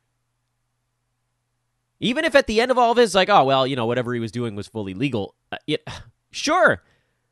Even 2.01 2.25
if 2.25 2.35
at 2.35 2.47
the 2.47 2.59
end 2.59 2.69
of 2.69 2.77
all 2.77 2.93
this, 2.93 3.15
like, 3.15 3.29
oh, 3.29 3.45
well, 3.45 3.65
you 3.65 3.77
know, 3.77 3.85
whatever 3.85 4.13
he 4.13 4.19
was 4.19 4.31
doing 4.31 4.55
was 4.55 4.67
fully 4.67 4.93
legal. 4.93 5.35
Uh, 5.53 5.57
it, 5.67 5.87
sure, 6.31 6.83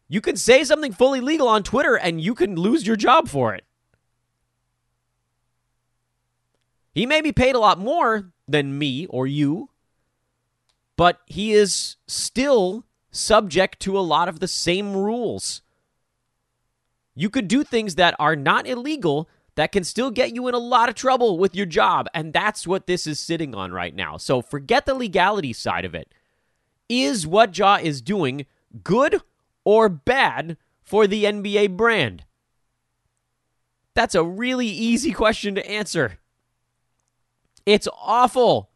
you 0.08 0.22
can 0.22 0.36
say 0.36 0.64
something 0.64 0.94
fully 0.94 1.20
legal 1.20 1.48
on 1.48 1.64
Twitter 1.64 1.96
and 1.96 2.22
you 2.22 2.36
can 2.36 2.56
lose 2.56 2.86
your 2.86 2.96
job 2.96 3.28
for 3.28 3.56
it. 3.56 3.64
He 6.94 7.06
may 7.06 7.22
be 7.22 7.32
paid 7.32 7.56
a 7.56 7.60
lot 7.60 7.78
more 7.78 8.32
than 8.48 8.78
me 8.78 9.06
or 9.08 9.28
you, 9.28 9.70
but 10.96 11.20
he 11.26 11.52
is 11.52 11.98
still 12.08 12.86
subject 13.12 13.80
to 13.82 13.98
a 13.98 14.02
lot 14.02 14.30
of 14.30 14.40
the 14.40 14.48
same 14.48 14.96
rules. 14.96 15.62
You 17.16 17.30
could 17.30 17.48
do 17.48 17.64
things 17.64 17.96
that 17.96 18.16
are 18.20 18.36
not 18.36 18.68
illegal 18.68 19.30
that 19.56 19.72
can 19.72 19.84
still 19.84 20.12
get 20.12 20.36
you 20.36 20.48
in 20.48 20.54
a 20.54 20.60
lot 20.60 20.90
of 20.90 20.96
trouble 20.96 21.38
with 21.38 21.56
your 21.56 21.66
job, 21.66 22.08
and 22.14 22.34
that's 22.34 22.68
what 22.68 22.88
this 22.88 23.08
is 23.08 23.20
sitting 23.20 23.56
on 23.56 23.72
right 23.72 23.96
now. 23.96 24.18
So 24.18 24.42
forget 24.42 24.86
the 24.86 24.94
legality 24.94 25.54
side 25.54 25.86
of 25.86 25.96
it. 25.96 26.14
Is 26.88 27.26
what 27.26 27.58
Ja 27.58 27.78
is 27.82 28.02
doing 28.02 28.46
good 28.84 29.22
or 29.66 29.90
bad 29.90 30.58
for 30.84 31.08
the 31.08 31.26
NBA 31.26 31.76
brand? 31.76 32.24
That's 33.96 34.16
a 34.16 34.24
really 34.24 34.68
easy 34.68 35.12
question 35.12 35.56
to 35.56 35.70
answer. 35.70 36.20
It's 37.66 37.88
awful 38.00 38.70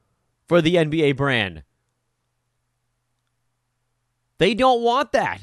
for 0.48 0.62
the 0.62 0.76
NBA 0.76 1.16
brand. 1.16 1.64
They 4.40 4.54
don't 4.54 4.82
want 4.82 5.12
that. 5.12 5.42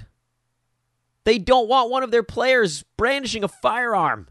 They 1.24 1.38
don't 1.38 1.68
want 1.68 1.90
one 1.90 2.02
of 2.02 2.10
their 2.10 2.22
players 2.22 2.84
brandishing 2.96 3.44
a 3.44 3.48
firearm. 3.48 4.28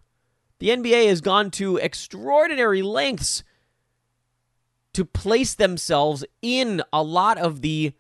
The 0.60 0.70
NBA 0.70 1.08
has 1.08 1.22
gone 1.22 1.52
to 1.52 1.78
extraordinary 1.78 2.82
lengths 2.82 3.44
to 4.94 5.06
place 5.06 5.54
themselves 5.54 6.26
in 6.42 6.82
a 6.92 7.04
lot 7.04 7.38
of 7.38 7.62
the 7.62 7.94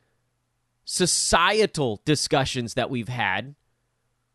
societal 0.85 2.01
discussions 2.05 2.75
that 2.75 2.91
we've 2.91 3.09
had 3.09 3.55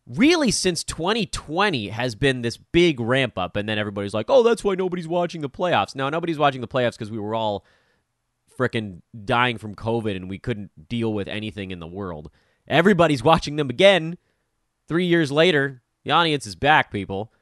really 0.07 0.51
since 0.51 0.83
2020 0.83 1.89
has 1.89 2.17
been 2.17 2.43
this 2.43 2.57
big 2.57 2.99
ramp 2.99 3.39
up 3.39 3.55
and 3.55 3.69
then 3.69 3.79
everybody's 3.79 4.13
like 4.13 4.27
oh 4.29 4.43
that's 4.43 4.65
why 4.65 4.75
nobody's 4.75 5.09
watching 5.09 5.41
the 5.41 5.49
playoffs. 5.49 5.95
Now 5.95 6.11
nobody's 6.11 6.39
watching 6.39 6.61
the 6.61 6.69
playoffs 6.69 6.93
because 6.93 7.11
we 7.11 7.19
were 7.21 7.35
all 7.35 7.65
freaking 8.59 9.01
dying 9.25 9.57
from 9.57 9.77
covid 9.77 10.17
and 10.17 10.29
we 10.29 10.39
couldn't 10.39 10.89
deal 10.89 11.15
with 11.15 11.29
anything 11.29 11.71
in 11.71 11.79
the 11.79 11.87
world. 11.87 12.31
Everybody's 12.67 13.23
watching 13.23 13.57
them 13.57 13.71
again. 13.71 14.19
Three 14.89 15.07
years 15.07 15.31
later 15.31 15.83
the 16.03 16.11
audience 16.11 16.47
is 16.47 16.57
back 16.57 16.91
people. 16.91 17.33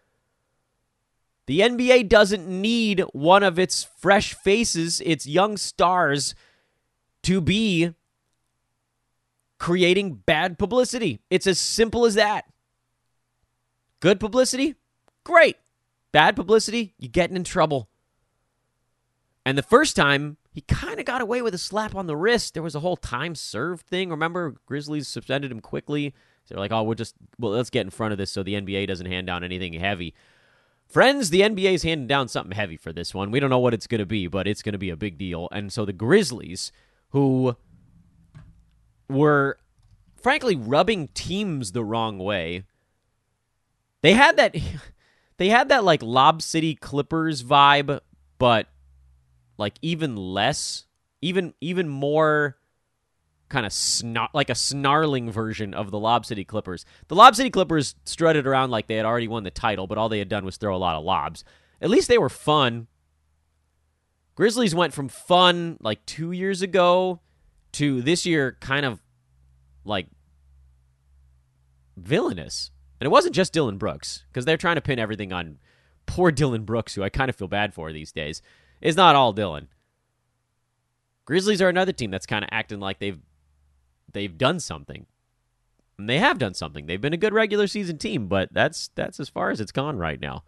The 1.47 1.61
nba 1.61 2.07
doesn't 2.07 2.47
need 2.47 3.03
one 3.14 3.42
of 3.42 3.59
its 3.59 3.85
fresh 3.99 4.35
faces 4.35 5.01
its 5.01 5.27
young 5.27 5.57
stars 5.57 6.35
to 7.23 7.40
be 7.40 7.94
creating 9.59 10.14
bad 10.14 10.59
publicity 10.59 11.21
it's 11.31 11.47
as 11.47 11.59
simple 11.59 12.07
as 12.07 12.14
that 12.14 12.44
Good 14.01 14.21
publicity? 14.21 14.77
Great. 15.25 15.57
Bad 16.12 16.37
publicity? 16.37 16.94
You 16.99 17.09
getting 17.09 17.37
in 17.37 17.44
trouble. 17.44 17.88
And 19.44 19.59
the 19.59 19.62
first 19.62 19.97
time, 19.97 20.37
he 20.53 20.61
kind 20.61 21.01
of 21.01 21.07
got 21.07 21.21
away 21.21 21.42
with 21.42 21.55
a 21.55 21.59
slap 21.59 21.94
on 21.94 22.07
the 22.07 22.16
wrist. 22.16 22.55
There 22.55 22.62
was 22.62 22.75
a 22.75 22.81
whole 22.81 22.97
time 22.97 23.35
served 23.35 23.87
thing. 23.87 24.11
Remember, 24.11 24.55
Grizzlies 24.66 25.09
suspended 25.09 25.51
him 25.51 25.61
quickly. 25.61 26.14
So 26.44 26.55
they're 26.55 26.61
like, 26.61 26.73
oh, 26.73 26.83
we'll 26.83 26.94
just, 26.94 27.14
well, 27.38 27.53
let's 27.53 27.71
get 27.71 27.85
in 27.85 27.90
front 27.90 28.12
of 28.12 28.18
this 28.18 28.31
so 28.31 28.42
the 28.42 28.55
NBA 28.55 28.87
doesn't 28.87 29.07
hand 29.07 29.27
down 29.27 29.44
anything 29.44 29.75
heavy. 29.75 30.14
Friends, 30.87 31.31
the 31.31 31.42
NBA's 31.42 31.83
handing 31.83 32.07
down 32.07 32.29
something 32.29 32.57
heavy 32.57 32.77
for 32.77 32.92
this 32.92 33.12
one. 33.12 33.31
We 33.31 33.40
don't 33.40 33.51
know 33.51 33.59
what 33.59 33.75
it's 33.75 33.87
going 33.87 33.99
to 33.99 34.07
be, 34.07 34.27
but 34.27 34.47
it's 34.47 34.62
going 34.62 34.73
to 34.73 34.79
be 34.79 34.90
a 34.90 34.97
big 34.97 35.18
deal. 35.18 35.49
And 35.53 35.73
so 35.73 35.85
the 35.85 35.92
Grizzlies, 35.92 36.73
who 37.11 37.57
were 39.09 39.59
frankly 40.16 40.57
rubbing 40.57 41.09
teams 41.09 41.73
the 41.73 41.85
wrong 41.85 42.18
way, 42.18 42.64
they 44.03 44.12
had 44.14 44.37
that 44.37 44.57
they 45.38 45.49
had 45.49 45.68
that 45.68 45.85
like 45.85 46.03
Lob 46.03 46.42
City 46.42 46.75
Clippers 46.75 47.42
vibe, 47.42 48.01
but 48.38 48.66
like 49.57 49.75
even 49.83 50.16
less, 50.16 50.87
even 51.21 51.55
even 51.61 51.88
more 51.88 52.57
kind 53.49 53.64
of 53.64 53.73
snar- 53.73 54.29
like 54.35 54.51
a 54.51 54.55
snarling 54.55 55.31
version 55.31 55.73
of 55.73 55.90
the 55.90 55.99
Lob 55.99 56.27
City 56.27 56.44
Clippers. 56.44 56.85
The 57.09 57.14
Lob 57.14 57.35
City 57.35 57.51
Clippers 57.51 57.94
strutted 58.05 58.47
around 58.47 58.71
like 58.71 58.87
they 58.87 58.97
had 58.97 59.07
already 59.07 59.29
won 59.29 59.44
the 59.44 59.51
title, 59.51 59.87
but 59.87 59.97
all 59.99 60.09
they 60.09 60.18
had 60.18 60.29
done 60.29 60.44
was 60.44 60.57
throw 60.57 60.75
a 60.75 60.79
lot 60.79 60.97
of 60.97 61.05
lobs. 61.05 61.44
At 61.81 61.90
least 61.90 62.09
they 62.09 62.18
were 62.18 62.29
fun. 62.29 62.88
Grizzlies 64.35 64.75
went 64.75 64.92
from 64.92 65.09
fun 65.09 65.79
like 65.81 66.05
2 66.07 66.31
years 66.33 66.62
ago 66.62 67.21
to 67.72 68.02
this 68.02 68.26
year 68.26 68.57
kind 68.61 68.87
of 68.87 69.00
like 69.85 70.09
villainous. 71.96 72.70
And 73.00 73.07
it 73.07 73.11
wasn't 73.11 73.35
just 73.35 73.52
Dillon 73.52 73.78
Brooks, 73.78 74.24
because 74.28 74.44
they're 74.44 74.57
trying 74.57 74.74
to 74.74 74.81
pin 74.81 74.98
everything 74.98 75.33
on 75.33 75.59
poor 76.07 76.33
Dillon 76.33 76.64
Brooks, 76.64 76.94
who 76.94 77.02
I 77.02 77.09
kind 77.09 77.28
of 77.28 77.37
feel 77.37 77.48
bad 77.48 77.74
for 77.74 77.92
these 77.92 78.11
days. 78.12 78.42
It's 78.81 78.96
not 78.96 79.14
all 79.14 79.33
Dillon. 79.33 79.68
Grizzlies 81.24 81.62
are 81.62 81.68
another 81.68 81.92
team 81.92 82.11
that's 82.11 82.26
kind 82.26 82.42
of 82.44 82.48
acting 82.50 82.81
like 82.81 82.98
they've 82.98 83.20
they've 84.12 84.37
done 84.38 84.61
something. 84.61 85.07
And 85.98 86.09
they 86.09 86.18
have 86.18 86.38
done 86.38 86.54
something. 86.54 86.87
They've 86.87 87.00
been 87.00 87.12
a 87.12 87.18
good 87.18 87.35
regular 87.35 87.66
season 87.66 87.98
team, 87.98 88.28
but 88.28 88.48
that's 88.52 88.90
that's 88.94 89.20
as 89.20 89.28
far 89.28 89.50
as 89.50 89.61
it's 89.61 89.72
gone 89.72 89.98
right 89.98 90.20
now. 90.20 90.44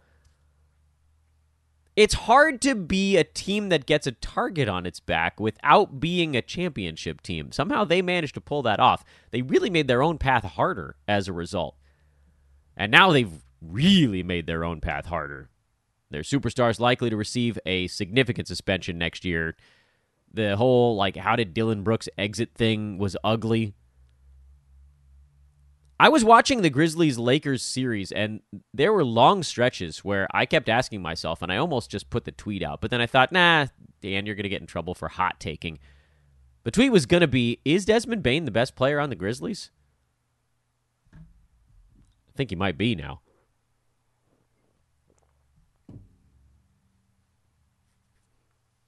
It's 1.95 2.13
hard 2.13 2.61
to 2.61 2.73
be 2.73 3.17
a 3.17 3.23
team 3.23 3.69
that 3.69 3.85
gets 3.85 4.07
a 4.07 4.13
target 4.13 4.69
on 4.69 4.85
its 4.85 5.01
back 5.01 5.39
without 5.39 5.99
being 5.99 6.35
a 6.35 6.41
championship 6.41 7.21
team. 7.21 7.51
Somehow 7.51 7.83
they 7.83 8.01
managed 8.01 8.35
to 8.35 8.41
pull 8.41 8.61
that 8.61 8.79
off. 8.79 9.03
They 9.31 9.41
really 9.41 9.69
made 9.69 9.87
their 9.87 10.01
own 10.01 10.17
path 10.17 10.43
harder 10.43 10.95
as 11.07 11.27
a 11.27 11.33
result. 11.33 11.75
And 12.77 12.91
now 12.91 13.11
they've 13.11 13.43
really 13.61 14.23
made 14.23 14.47
their 14.47 14.63
own 14.63 14.79
path 14.79 15.07
harder. 15.07 15.49
Their 16.09 16.21
superstars 16.21 16.79
likely 16.79 17.09
to 17.09 17.17
receive 17.17 17.59
a 17.65 17.87
significant 17.87 18.47
suspension 18.47 18.97
next 18.97 19.25
year. 19.25 19.55
The 20.33 20.55
whole 20.55 20.95
like 20.95 21.17
how 21.17 21.35
did 21.35 21.53
Dillon 21.53 21.83
Brooks 21.83 22.07
exit 22.17 22.51
thing 22.55 22.97
was 22.97 23.17
ugly. 23.23 23.75
I 26.01 26.09
was 26.09 26.25
watching 26.25 26.63
the 26.63 26.71
Grizzlies 26.71 27.19
Lakers 27.19 27.61
series 27.61 28.11
and 28.11 28.41
there 28.73 28.91
were 28.91 29.05
long 29.05 29.43
stretches 29.43 29.99
where 29.99 30.27
I 30.31 30.47
kept 30.47 30.67
asking 30.67 31.03
myself 31.03 31.43
and 31.43 31.51
I 31.51 31.57
almost 31.57 31.91
just 31.91 32.09
put 32.09 32.25
the 32.25 32.31
tweet 32.31 32.63
out, 32.63 32.81
but 32.81 32.89
then 32.89 32.99
I 32.99 33.05
thought, 33.05 33.31
"Nah, 33.31 33.67
Dan, 34.01 34.25
you're 34.25 34.33
going 34.33 34.41
to 34.41 34.49
get 34.49 34.61
in 34.61 34.67
trouble 34.67 34.95
for 34.95 35.09
hot 35.09 35.39
taking." 35.39 35.77
The 36.63 36.71
tweet 36.71 36.91
was 36.91 37.05
going 37.05 37.21
to 37.21 37.27
be, 37.27 37.59
"Is 37.63 37.85
Desmond 37.85 38.23
Bane 38.23 38.45
the 38.45 38.51
best 38.51 38.75
player 38.75 38.99
on 38.99 39.11
the 39.11 39.15
Grizzlies?" 39.15 39.69
I 41.13 41.17
think 42.35 42.49
he 42.49 42.55
might 42.55 42.79
be 42.79 42.95
now. 42.95 43.21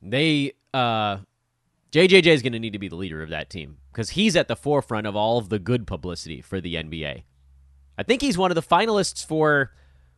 They 0.02 0.54
uh 0.74 1.20
JJJ 1.94 2.26
is 2.26 2.42
going 2.42 2.54
to 2.54 2.60
need 2.60 2.74
to 2.74 2.80
be 2.80 2.88
the 2.88 2.96
leader 2.96 3.22
of 3.22 3.30
that 3.30 3.52
team 3.52 3.78
because 3.92 4.12
he's 4.12 4.36
at 4.36 4.48
the 4.48 4.56
forefront 4.56 5.06
of 5.06 5.16
all 5.16 5.38
of 5.38 5.50
the 5.50 5.60
good 5.60 5.86
publicity 5.86 6.42
for 6.42 6.60
the 6.60 6.74
NBA. 6.74 7.22
I 7.98 8.04
think 8.04 8.22
he's 8.22 8.36
one 8.36 8.50
of 8.50 8.56
the 8.56 8.64
finalists 8.64 9.24
for 9.24 9.72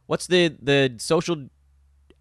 what's 0.05 0.27
the 0.27 0.55
the 0.61 0.95
social 0.97 1.49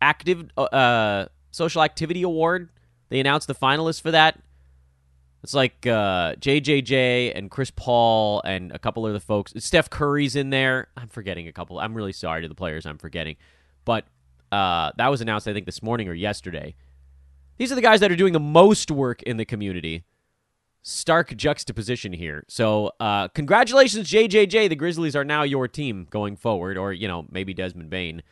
active 0.03 0.51
uh 0.59 1.27
social 1.53 1.83
activity 1.83 2.23
award. 2.23 2.69
They 3.11 3.21
announced 3.21 3.47
the 3.47 3.55
finalists 3.55 4.03
for 4.03 4.11
that. 4.11 4.41
It's 5.45 5.55
like 5.55 5.87
uh, 5.87 6.35
JJJ 6.37 7.33
and 7.37 7.51
Chris 7.51 7.71
Paul 7.71 8.41
and 8.47 8.73
a 8.73 8.79
couple 8.79 9.07
of 9.07 9.13
the 9.13 9.21
folks. 9.21 9.53
Steph 9.59 9.91
Curry's 9.91 10.37
in 10.37 10.49
there. 10.49 10.89
I'm 10.97 11.09
forgetting 11.09 11.47
a 11.47 11.53
couple. 11.53 11.79
I'm 11.79 11.95
really 11.95 12.15
sorry 12.15 12.41
to 12.43 12.49
the 12.49 12.55
players 12.55 12.87
I'm 12.87 12.97
forgetting. 12.97 13.37
But 13.85 14.07
uh, 14.51 14.93
that 14.97 15.09
was 15.09 15.21
announced, 15.21 15.47
I 15.47 15.53
think, 15.53 15.67
this 15.67 15.83
morning 15.83 16.09
or 16.09 16.15
yesterday. 16.15 16.75
These 17.57 17.71
are 17.71 17.75
the 17.75 17.81
guys 17.81 18.01
that 18.01 18.11
are 18.11 18.17
doing 18.17 18.33
the 18.33 18.41
most 18.41 18.91
work 18.91 19.23
in 19.23 19.37
the 19.37 19.45
community. 19.45 20.05
Stark 20.83 21.35
juxtaposition 21.37 22.13
here. 22.13 22.45
So, 22.49 22.93
uh, 23.01 23.29
congratulations, 23.29 24.11
JJJ. 24.11 24.69
The 24.69 24.77
Grizzlies 24.77 25.17
are 25.17 25.25
now 25.25 25.43
your 25.43 25.67
team 25.67 26.07
going 26.11 26.37
forward, 26.37 26.77
or, 26.77 26.93
you 26.93 27.09
know, 27.09 27.27
maybe 27.31 27.55
Desmond 27.55 27.91
Bane. 27.91 28.23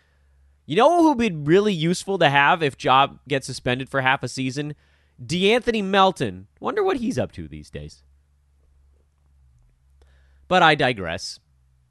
You 0.67 0.77
know 0.77 1.03
who 1.03 1.09
would 1.11 1.19
be 1.19 1.31
really 1.31 1.73
useful 1.73 2.19
to 2.19 2.29
have 2.29 2.63
if 2.63 2.77
Job 2.77 3.21
gets 3.27 3.47
suspended 3.47 3.89
for 3.89 4.01
half 4.01 4.23
a 4.23 4.29
season? 4.29 4.75
De'Anthony 5.25 5.83
Melton. 5.83 6.49
Wonder 6.61 6.83
what 6.83 6.99
he's 6.99 7.19
up 7.19 7.33
to 7.33 7.49
these 7.49 7.71
days. 7.71 8.03
But 10.49 10.63
I 10.63 10.75
digress. 10.75 11.41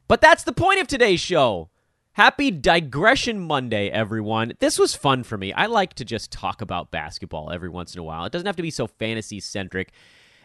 But 0.07 0.21
that's 0.21 0.43
the 0.43 0.53
point 0.53 0.81
of 0.81 0.87
today's 0.87 1.19
show. 1.19 1.69
Happy 2.13 2.52
Digression 2.52 3.39
Monday, 3.39 3.89
everyone. 3.89 4.52
This 4.60 4.78
was 4.78 4.93
fun 4.93 5.24
for 5.24 5.38
me. 5.38 5.54
I 5.54 5.67
like 5.67 5.93
to 5.93 6.04
just 6.04 6.30
talk 6.30 6.62
about 6.62 6.91
basketball 6.91 7.51
every 7.51 7.70
once 7.70 7.95
in 7.95 8.01
a 8.01 8.03
while. 8.03 8.26
It 8.26 8.34
doesn't 8.34 8.45
have 8.45 8.57
to 8.57 8.62
be 8.62 8.70
so 8.70 8.86
fantasy 8.86 9.39
centric. 9.39 9.93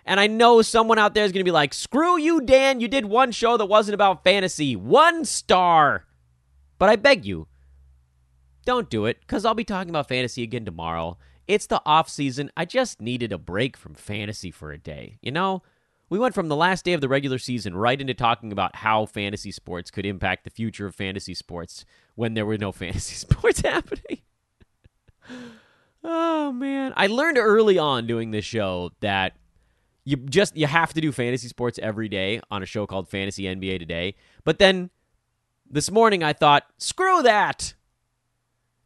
And 0.05 0.21
I 0.21 0.29
know 0.29 0.63
someone 0.63 1.01
out 1.01 1.15
there 1.15 1.25
is 1.25 1.33
going 1.33 1.41
to 1.41 1.45
be 1.45 1.51
like, 1.51 1.75
screw 1.75 2.21
you, 2.21 2.41
Dan. 2.41 2.79
You 2.79 2.87
did 2.87 3.07
one 3.07 3.33
show 3.33 3.57
that 3.57 3.67
wasn't 3.67 3.95
about 3.95 4.23
fantasy. 4.23 4.77
One 4.77 5.25
star. 5.25 6.05
But 6.79 6.89
I 6.89 6.95
beg 6.95 7.25
you, 7.25 7.49
don't 8.65 8.89
do 8.89 9.07
it 9.07 9.19
because 9.21 9.45
I'll 9.45 9.55
be 9.55 9.65
talking 9.65 9.91
about 9.91 10.09
fantasy 10.09 10.45
again 10.45 10.65
tomorrow. 10.65 11.19
It's 11.49 11.67
the 11.67 11.83
off 11.85 12.09
season. 12.09 12.49
I 12.57 12.65
just 12.65 13.01
needed 13.01 13.33
a 13.33 13.39
break 13.39 13.77
from 13.77 13.95
fantasy 13.95 14.53
for 14.53 14.71
a 14.71 14.79
day. 14.79 15.19
You 15.21 15.33
know, 15.33 15.65
we 16.09 16.19
went 16.19 16.35
from 16.35 16.49
the 16.49 16.57
last 16.57 16.85
day 16.85 16.93
of 16.93 17.01
the 17.01 17.09
regular 17.09 17.39
season 17.39 17.77
right 17.77 18.01
into 18.01 18.15
talking 18.15 18.53
about 18.53 18.77
how 18.77 19.07
fantasy 19.07 19.51
sports 19.51 19.91
could 19.91 20.07
impact 20.07 20.45
the 20.45 20.51
future 20.51 20.87
of 20.87 20.95
fantasy 20.95 21.35
sports 21.35 21.85
when 22.15 22.35
there 22.35 22.47
were 22.47 22.59
no 22.59 22.73
fantasy 22.73 23.15
sports 23.15 23.61
happening. 23.61 24.21
oh 26.05 26.53
man, 26.53 26.93
I 26.97 27.09
learned 27.09 27.39
early 27.39 27.79
on 27.79 28.07
doing 28.07 28.31
this 28.31 28.45
show 28.45 28.93
that 29.01 29.37
you 30.05 30.17
just 30.17 30.57
you 30.57 30.67
have 30.67 30.95
to 30.95 31.01
do 31.01 31.11
fantasy 31.11 31.49
sports 31.49 31.81
every 31.83 32.09
day 32.09 32.41
on 32.51 32.63
a 32.63 32.67
show 32.67 32.87
called 32.87 33.09
Fantasy 33.09 33.43
NBA 33.43 33.81
Today. 33.81 34.15
But 34.45 34.59
then 34.59 34.91
this 35.69 35.91
morning 35.91 36.23
I 36.23 36.33
thought, 36.33 36.65
screw 36.79 37.23
that. 37.23 37.75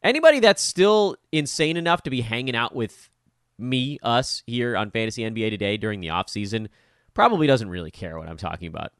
Anybody 0.03 0.41
that's 0.41 0.63
still 0.63 1.17
insane 1.31 1.77
enough 1.77 2.03
to 2.05 2.11
be 2.11 2.23
hanging 2.23 2.57
out 2.57 2.75
with 2.75 3.11
me, 3.59 3.99
us 4.03 4.43
here 4.47 4.75
on 4.75 4.91
Fantasy 4.91 5.23
NBA 5.23 5.51
today 5.51 5.77
during 5.77 6.01
the 6.01 6.09
off 6.09 6.31
season, 6.31 6.71
probably 7.15 7.47
doesn't 7.47 7.71
really 7.71 7.91
care 7.91 8.19
what 8.19 8.29
I'm 8.29 8.37
talking 8.37 8.69
about. 8.69 8.93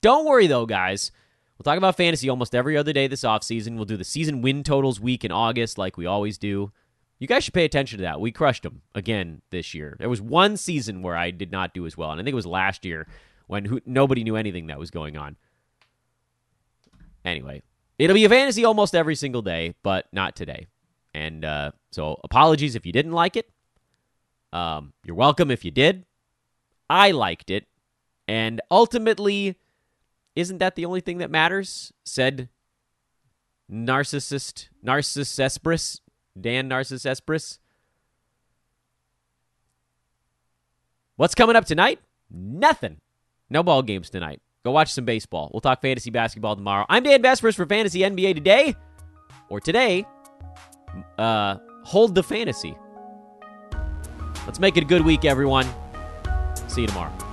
Don't 0.00 0.26
worry 0.26 0.46
though, 0.46 0.66
guys. 0.66 1.10
We'll 1.56 1.64
talk 1.64 1.78
about 1.78 1.96
fantasy 1.96 2.28
almost 2.28 2.54
every 2.54 2.76
other 2.76 2.92
day 2.92 3.08
this 3.08 3.22
offseason. 3.22 3.74
We'll 3.74 3.84
do 3.84 3.96
the 3.96 4.04
season 4.04 4.42
win 4.42 4.62
totals 4.62 5.00
week 5.00 5.24
in 5.24 5.32
August 5.32 5.76
like 5.76 5.96
we 5.96 6.06
always 6.06 6.38
do. 6.38 6.72
You 7.18 7.26
guys 7.26 7.42
should 7.42 7.54
pay 7.54 7.64
attention 7.64 7.98
to 7.98 8.02
that. 8.02 8.20
We 8.20 8.30
crushed 8.30 8.62
them 8.62 8.82
again 8.94 9.42
this 9.50 9.74
year. 9.74 9.96
There 9.98 10.08
was 10.08 10.20
one 10.20 10.56
season 10.56 11.02
where 11.02 11.16
I 11.16 11.32
did 11.32 11.50
not 11.50 11.74
do 11.74 11.84
as 11.84 11.96
well, 11.96 12.12
and 12.12 12.20
I 12.20 12.24
think 12.24 12.32
it 12.32 12.36
was 12.36 12.46
last 12.46 12.84
year 12.84 13.08
when 13.48 13.64
who, 13.64 13.80
nobody 13.84 14.22
knew 14.22 14.36
anything 14.36 14.68
that 14.68 14.78
was 14.78 14.92
going 14.92 15.16
on. 15.16 15.36
Anyway, 17.24 17.62
it'll 17.98 18.14
be 18.14 18.24
a 18.24 18.28
fantasy 18.28 18.64
almost 18.64 18.94
every 18.94 19.16
single 19.16 19.42
day, 19.42 19.74
but 19.82 20.06
not 20.12 20.36
today. 20.36 20.68
And 21.12 21.44
uh, 21.44 21.72
so, 21.90 22.20
apologies 22.22 22.76
if 22.76 22.86
you 22.86 22.92
didn't 22.92 23.12
like 23.12 23.34
it. 23.36 23.50
Um, 24.52 24.92
you're 25.04 25.16
welcome 25.16 25.50
if 25.50 25.64
you 25.64 25.72
did. 25.72 26.04
I 26.90 27.10
liked 27.10 27.50
it, 27.50 27.66
and 28.26 28.60
ultimately, 28.70 29.56
isn't 30.34 30.58
that 30.58 30.74
the 30.74 30.84
only 30.84 31.00
thing 31.00 31.18
that 31.18 31.30
matters? 31.30 31.92
Said 32.04 32.48
narcissist 33.70 34.68
Narcissespris 34.84 36.00
Dan 36.40 36.68
Narcissespris. 36.68 37.58
What's 41.16 41.34
coming 41.34 41.56
up 41.56 41.64
tonight? 41.64 41.98
Nothing. 42.30 43.00
No 43.50 43.62
ball 43.62 43.82
games 43.82 44.08
tonight. 44.08 44.40
Go 44.64 44.70
watch 44.70 44.92
some 44.92 45.04
baseball. 45.04 45.50
We'll 45.52 45.60
talk 45.60 45.80
fantasy 45.80 46.10
basketball 46.10 46.54
tomorrow. 46.54 46.86
I'm 46.88 47.02
Dan 47.02 47.22
Besbris 47.22 47.54
for 47.54 47.66
Fantasy 47.66 48.00
NBA 48.00 48.34
Today. 48.34 48.76
Or 49.48 49.60
today, 49.60 50.06
uh, 51.16 51.56
hold 51.84 52.14
the 52.14 52.22
fantasy. 52.22 52.76
Let's 54.46 54.60
make 54.60 54.76
it 54.76 54.84
a 54.84 54.86
good 54.86 55.04
week, 55.04 55.24
everyone. 55.24 55.66
See 56.78 56.82
you 56.82 56.86
tomorrow. 56.86 57.27